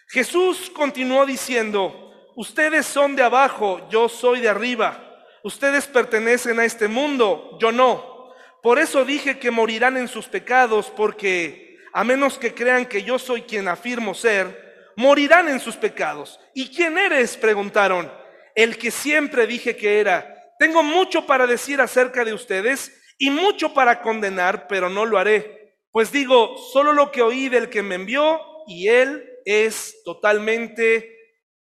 [0.08, 5.26] Jesús continuó diciendo, ustedes son de abajo, yo soy de arriba.
[5.44, 8.32] Ustedes pertenecen a este mundo, yo no.
[8.62, 13.18] Por eso dije que morirán en sus pecados, porque a menos que crean que yo
[13.18, 16.40] soy quien afirmo ser, morirán en sus pecados.
[16.54, 17.36] ¿Y quién eres?
[17.36, 18.21] preguntaron
[18.54, 20.34] el que siempre dije que era.
[20.58, 25.76] Tengo mucho para decir acerca de ustedes y mucho para condenar, pero no lo haré.
[25.90, 31.16] Pues digo, solo lo que oí del que me envió y él es totalmente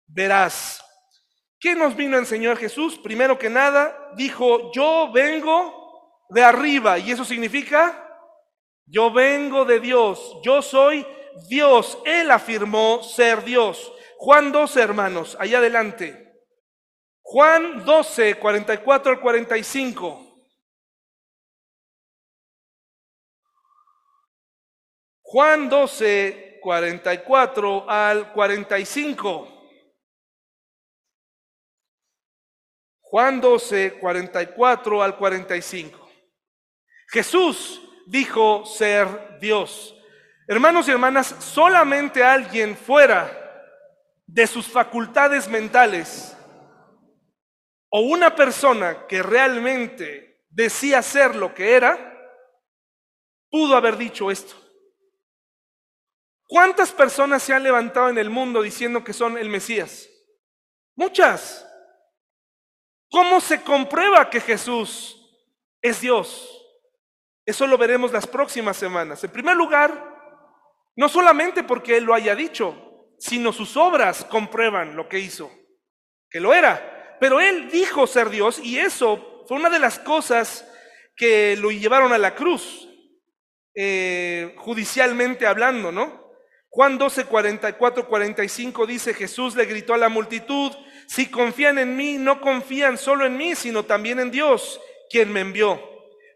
[0.08, 0.84] veraz.
[1.60, 2.98] ¿Qué nos vino a enseñar Jesús?
[2.98, 6.98] Primero que nada, dijo, yo vengo de arriba.
[6.98, 8.06] ¿Y eso significa?
[8.86, 10.38] Yo vengo de Dios.
[10.44, 11.06] Yo soy
[11.50, 11.98] Dios.
[12.06, 13.92] Él afirmó ser Dios.
[14.18, 16.29] Juan 12, hermanos, allá adelante.
[17.32, 20.48] Juan 12, 44 al 45.
[25.22, 29.48] Juan 12, 44 al 45.
[33.00, 36.10] Juan 12, 44 al 45.
[37.10, 39.96] Jesús dijo ser Dios.
[40.48, 43.32] Hermanos y hermanas, solamente alguien fuera
[44.26, 46.36] de sus facultades mentales
[47.90, 51.98] o una persona que realmente decía ser lo que era,
[53.50, 54.56] pudo haber dicho esto?
[56.48, 60.10] ¿Cuántas personas se han levantado en el mundo diciendo que son el Mesías?
[60.96, 61.66] Muchas.
[63.12, 65.16] ¿Cómo se comprueba que Jesús
[65.82, 66.56] es Dios?
[67.46, 69.24] Eso lo veremos las próximas semanas.
[69.24, 70.18] En primer lugar,
[70.96, 75.52] no solamente porque Él lo haya dicho, sino sus obras comprueban lo que hizo,
[76.30, 76.99] que lo era.
[77.20, 80.66] Pero Él dijo ser Dios y eso fue una de las cosas
[81.16, 82.88] que lo llevaron a la cruz,
[83.76, 86.30] eh, judicialmente hablando, ¿no?
[86.70, 90.72] Juan 12, 44, 45 dice, Jesús le gritó a la multitud,
[91.08, 95.40] si confían en mí, no confían solo en mí, sino también en Dios, quien me
[95.40, 95.82] envió.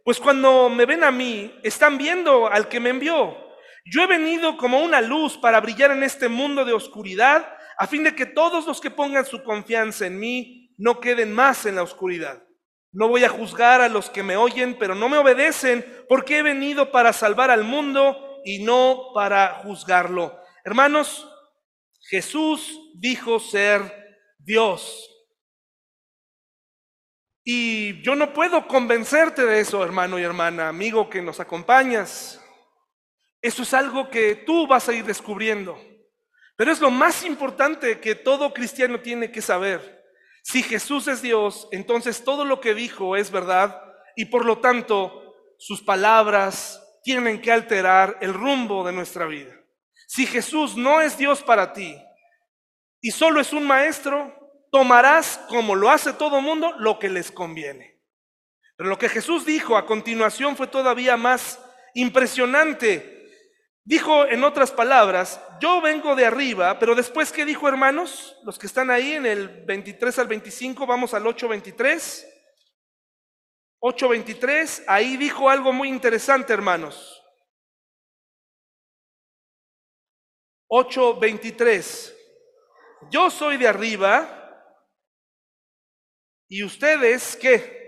[0.03, 3.37] Pues cuando me ven a mí, están viendo al que me envió.
[3.85, 8.03] Yo he venido como una luz para brillar en este mundo de oscuridad, a fin
[8.03, 11.83] de que todos los que pongan su confianza en mí no queden más en la
[11.83, 12.43] oscuridad.
[12.91, 16.43] No voy a juzgar a los que me oyen, pero no me obedecen, porque he
[16.43, 20.39] venido para salvar al mundo y no para juzgarlo.
[20.63, 21.27] Hermanos,
[22.09, 25.09] Jesús dijo ser Dios.
[27.43, 32.39] Y yo no puedo convencerte de eso, hermano y hermana, amigo que nos acompañas.
[33.41, 35.77] Eso es algo que tú vas a ir descubriendo.
[36.55, 40.02] Pero es lo más importante que todo cristiano tiene que saber.
[40.43, 43.81] Si Jesús es Dios, entonces todo lo que dijo es verdad
[44.15, 45.21] y por lo tanto
[45.57, 49.53] sus palabras, tienen que alterar el rumbo de nuestra vida.
[50.07, 51.97] Si Jesús no es Dios para ti
[53.01, 54.33] y solo es un maestro,
[54.71, 58.01] tomarás, como lo hace todo mundo, lo que les conviene.
[58.75, 61.59] Pero lo que Jesús dijo a continuación fue todavía más
[61.93, 63.22] impresionante.
[63.85, 68.37] Dijo en otras palabras, yo vengo de arriba, pero después, ¿qué dijo hermanos?
[68.43, 72.25] Los que están ahí en el 23 al 25, vamos al 8.23.
[73.81, 77.21] 8.23, ahí dijo algo muy interesante, hermanos.
[80.69, 82.15] 8.23,
[83.11, 84.39] yo soy de arriba
[86.47, 87.82] y ustedes, ¿qué?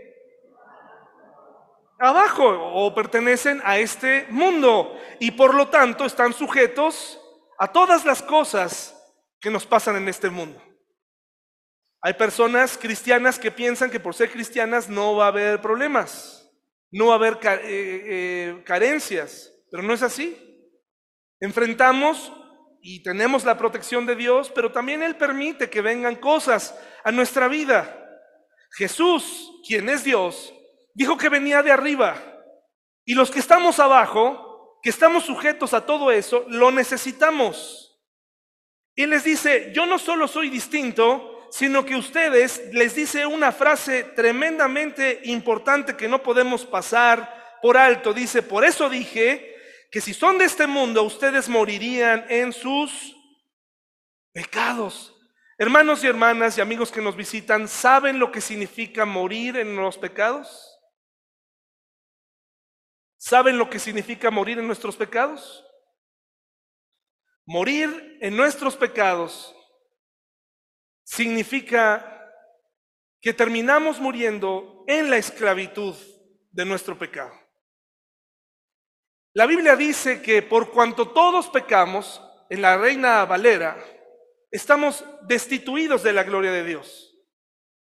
[1.97, 7.21] Abajo o pertenecen a este mundo y por lo tanto están sujetos
[7.57, 8.93] a todas las cosas
[9.39, 10.61] que nos pasan en este mundo.
[12.01, 16.51] Hay personas cristianas que piensan que por ser cristianas no va a haber problemas,
[16.91, 20.37] no va a haber eh, eh, carencias, pero no es así.
[21.39, 22.31] Enfrentamos
[22.81, 27.47] y tenemos la protección de Dios, pero también Él permite que vengan cosas a nuestra
[27.47, 28.01] vida.
[28.77, 30.53] Jesús, quien es Dios,
[30.95, 32.15] dijo que venía de arriba.
[33.03, 38.01] Y los que estamos abajo, que estamos sujetos a todo eso, lo necesitamos.
[38.95, 44.03] Y les dice, yo no solo soy distinto, sino que ustedes les dice una frase
[44.03, 48.13] tremendamente importante que no podemos pasar por alto.
[48.13, 49.53] Dice, por eso dije
[49.91, 53.15] que si son de este mundo, ustedes morirían en sus
[54.31, 55.13] pecados.
[55.57, 59.97] Hermanos y hermanas y amigos que nos visitan, ¿saben lo que significa morir en los
[59.97, 60.74] pecados?
[63.25, 65.65] ¿Saben lo que significa morir en nuestros pecados?
[67.47, 69.55] Morir en nuestros pecados
[71.03, 72.31] significa
[73.19, 75.95] que terminamos muriendo en la esclavitud
[76.51, 77.33] de nuestro pecado.
[79.33, 82.21] La Biblia dice que por cuanto todos pecamos,
[82.51, 83.75] en la Reina Valera,
[84.51, 87.17] estamos destituidos de la gloria de Dios.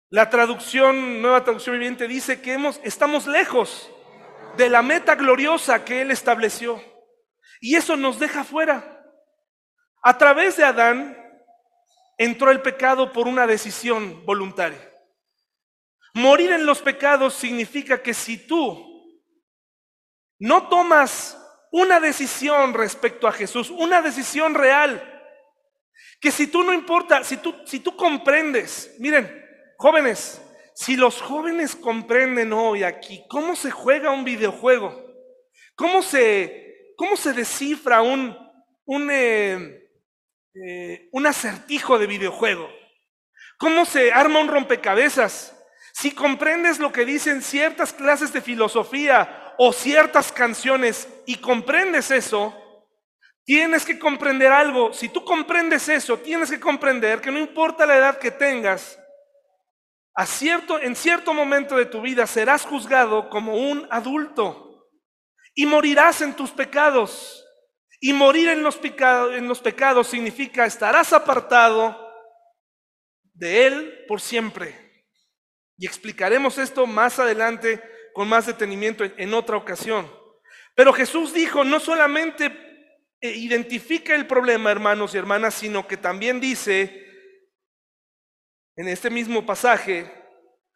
[0.09, 3.91] La traducción, nueva traducción viviente, dice que hemos, estamos lejos
[4.57, 6.81] de la meta gloriosa que Él estableció.
[7.61, 9.03] Y eso nos deja fuera.
[10.01, 11.17] A través de Adán,
[12.17, 14.79] entró el pecado por una decisión voluntaria.
[16.13, 18.83] Morir en los pecados significa que si tú
[20.39, 21.37] no tomas
[21.71, 25.13] una decisión respecto a Jesús, una decisión real,
[26.19, 29.45] que si tú no importa, si tú, si tú comprendes, miren,
[29.77, 30.41] jóvenes,
[30.77, 34.95] si los jóvenes comprenden hoy aquí cómo se juega un videojuego,
[35.73, 38.37] cómo se, cómo se descifra un,
[38.85, 39.89] un eh,
[40.53, 42.69] eh, un acertijo de videojuego.
[43.57, 45.57] ¿Cómo se arma un rompecabezas?
[45.93, 52.55] Si comprendes lo que dicen ciertas clases de filosofía o ciertas canciones y comprendes eso,
[53.45, 54.93] tienes que comprender algo.
[54.93, 58.99] Si tú comprendes eso, tienes que comprender que no importa la edad que tengas,
[60.81, 64.89] en cierto momento de tu vida serás juzgado como un adulto
[65.53, 67.43] y morirás en tus pecados.
[67.99, 71.97] Y morir en los, en los pecados significa estarás apartado
[73.33, 75.03] de Él por siempre.
[75.77, 77.81] Y explicaremos esto más adelante
[78.13, 80.11] con más detenimiento en otra ocasión.
[80.75, 82.45] Pero Jesús dijo, no solamente
[83.19, 87.06] eh, identifica el problema, hermanos y hermanas, sino que también dice
[88.77, 90.09] en este mismo pasaje,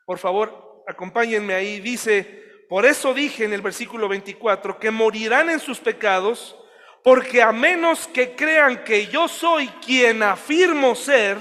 [0.06, 5.60] por favor, acompáñenme ahí, dice, por eso dije en el versículo 24, que morirán en
[5.60, 6.58] sus pecados,
[7.04, 11.38] porque a menos que crean que yo soy quien afirmo ser,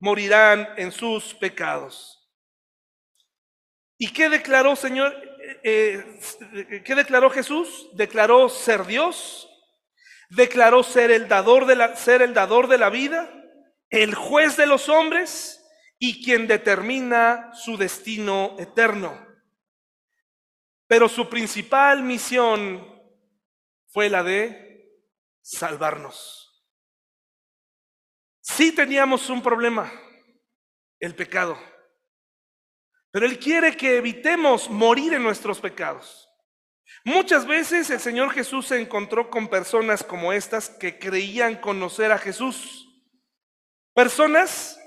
[0.00, 2.30] morirán en sus pecados.
[3.96, 5.14] ¿Y qué declaró, Señor?
[5.62, 6.18] Eh,
[6.52, 7.88] eh, ¿Qué declaró Jesús?
[7.94, 9.48] Declaró ser Dios,
[10.28, 13.43] declaró ser el dador de la, ser el dador de la vida,
[13.94, 15.64] el juez de los hombres
[16.00, 19.16] y quien determina su destino eterno.
[20.88, 22.84] Pero su principal misión
[23.86, 25.00] fue la de
[25.42, 26.66] salvarnos.
[28.40, 29.92] Sí teníamos un problema,
[30.98, 31.56] el pecado.
[33.12, 36.28] Pero Él quiere que evitemos morir en nuestros pecados.
[37.04, 42.18] Muchas veces el Señor Jesús se encontró con personas como estas que creían conocer a
[42.18, 42.83] Jesús.
[43.94, 44.78] Personas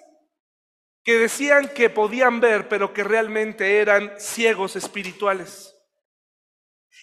[1.04, 5.74] que decían que podían ver, pero que realmente eran ciegos espirituales.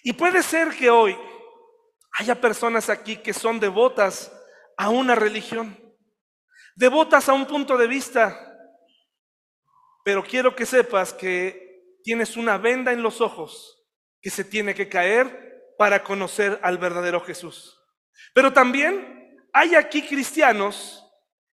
[0.03, 1.17] Y puede ser que hoy
[2.11, 4.31] haya personas aquí que son devotas
[4.77, 5.75] a una religión,
[6.75, 8.39] devotas a un punto de vista,
[10.03, 13.83] pero quiero que sepas que tienes una venda en los ojos
[14.21, 17.81] que se tiene que caer para conocer al verdadero Jesús.
[18.35, 21.04] Pero también hay aquí cristianos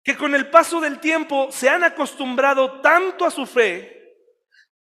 [0.03, 3.99] que con el paso del tiempo se han acostumbrado tanto a su fe,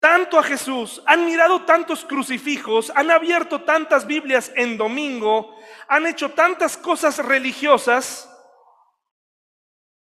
[0.01, 5.57] tanto a Jesús, han mirado tantos crucifijos, han abierto tantas Biblias en domingo,
[5.89, 8.29] han hecho tantas cosas religiosas,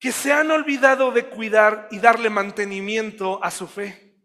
[0.02, 4.16] que se han olvidado de cuidar y darle mantenimiento a su fe.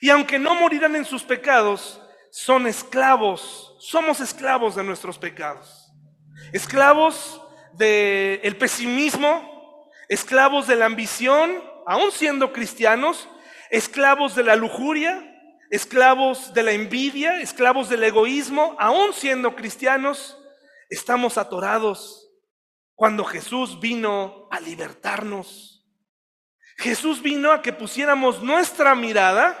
[0.00, 2.00] Y aunque no morirán en sus pecados,
[2.30, 5.92] son esclavos, somos esclavos de nuestros pecados.
[6.52, 7.42] Esclavos
[7.72, 9.51] del pesimismo,
[10.12, 13.30] esclavos de la ambición, aún siendo cristianos,
[13.70, 15.26] esclavos de la lujuria,
[15.70, 20.38] esclavos de la envidia, esclavos del egoísmo, aún siendo cristianos,
[20.90, 22.30] estamos atorados
[22.94, 25.82] cuando Jesús vino a libertarnos.
[26.76, 29.56] Jesús vino a que pusiéramos nuestra mirada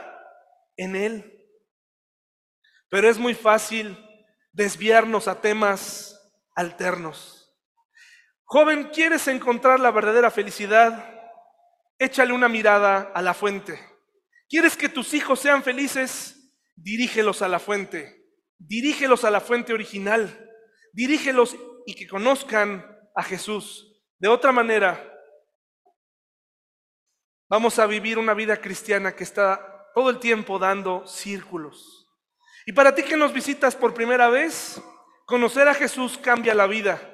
[0.76, 1.46] en Él.
[2.90, 3.96] Pero es muy fácil
[4.52, 7.41] desviarnos a temas alternos.
[8.52, 11.10] Joven, ¿quieres encontrar la verdadera felicidad?
[11.98, 13.80] Échale una mirada a la fuente.
[14.46, 16.54] ¿Quieres que tus hijos sean felices?
[16.76, 18.26] Dirígelos a la fuente.
[18.58, 20.50] Dirígelos a la fuente original.
[20.92, 22.84] Dirígelos y que conozcan
[23.16, 23.90] a Jesús.
[24.18, 25.02] De otra manera,
[27.48, 32.06] vamos a vivir una vida cristiana que está todo el tiempo dando círculos.
[32.66, 34.78] Y para ti que nos visitas por primera vez,
[35.24, 37.11] conocer a Jesús cambia la vida.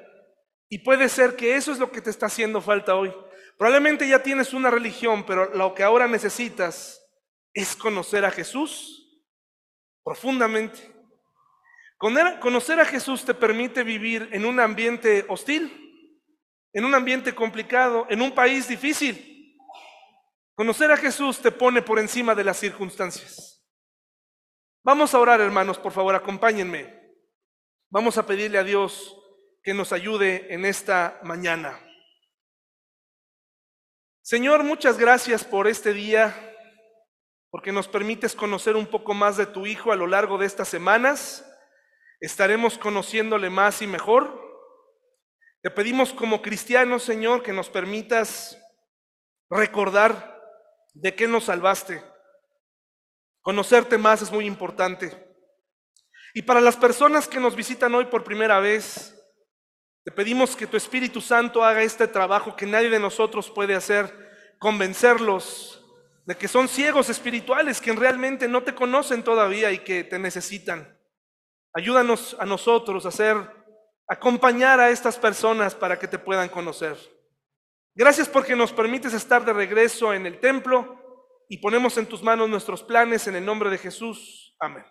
[0.69, 3.15] Y puede ser que eso es lo que te está haciendo falta hoy.
[3.57, 7.03] Probablemente ya tienes una religión, pero lo que ahora necesitas
[7.55, 9.21] es conocer a Jesús
[10.05, 10.95] profundamente.
[11.99, 15.73] Conocer a Jesús te permite vivir en un ambiente hostil,
[16.73, 19.57] en un ambiente complicado, en un país difícil.
[20.55, 23.67] Conocer a Jesús te pone por encima de las circunstancias.
[24.85, 26.99] Vamos a orar, hermanos, por favor, acompáñenme.
[27.91, 29.18] Vamos a pedirle a Dios
[29.69, 31.79] que nos ayude en esta mañana.
[34.23, 36.57] Señor, muchas gracias por este día,
[37.51, 40.69] porque nos permites conocer un poco más de tu Hijo a lo largo de estas
[40.69, 41.47] semanas.
[42.19, 44.41] Estaremos conociéndole más y mejor.
[45.61, 48.59] Te pedimos como cristianos, Señor, que nos permitas
[49.51, 50.43] recordar
[50.95, 52.03] de qué nos salvaste.
[53.43, 55.13] Conocerte más es muy importante.
[56.33, 59.15] Y para las personas que nos visitan hoy por primera vez,
[60.09, 64.57] te pedimos que tu Espíritu Santo haga este trabajo que nadie de nosotros puede hacer,
[64.59, 65.85] convencerlos
[66.25, 70.99] de que son ciegos espirituales, que realmente no te conocen todavía y que te necesitan.
[71.75, 73.37] Ayúdanos a nosotros a ser
[74.09, 76.97] acompañar a estas personas para que te puedan conocer.
[77.95, 81.05] Gracias porque nos permites estar de regreso en el templo
[81.51, 84.57] y ponemos en tus manos nuestros planes en el nombre de Jesús.
[84.59, 84.87] Amén.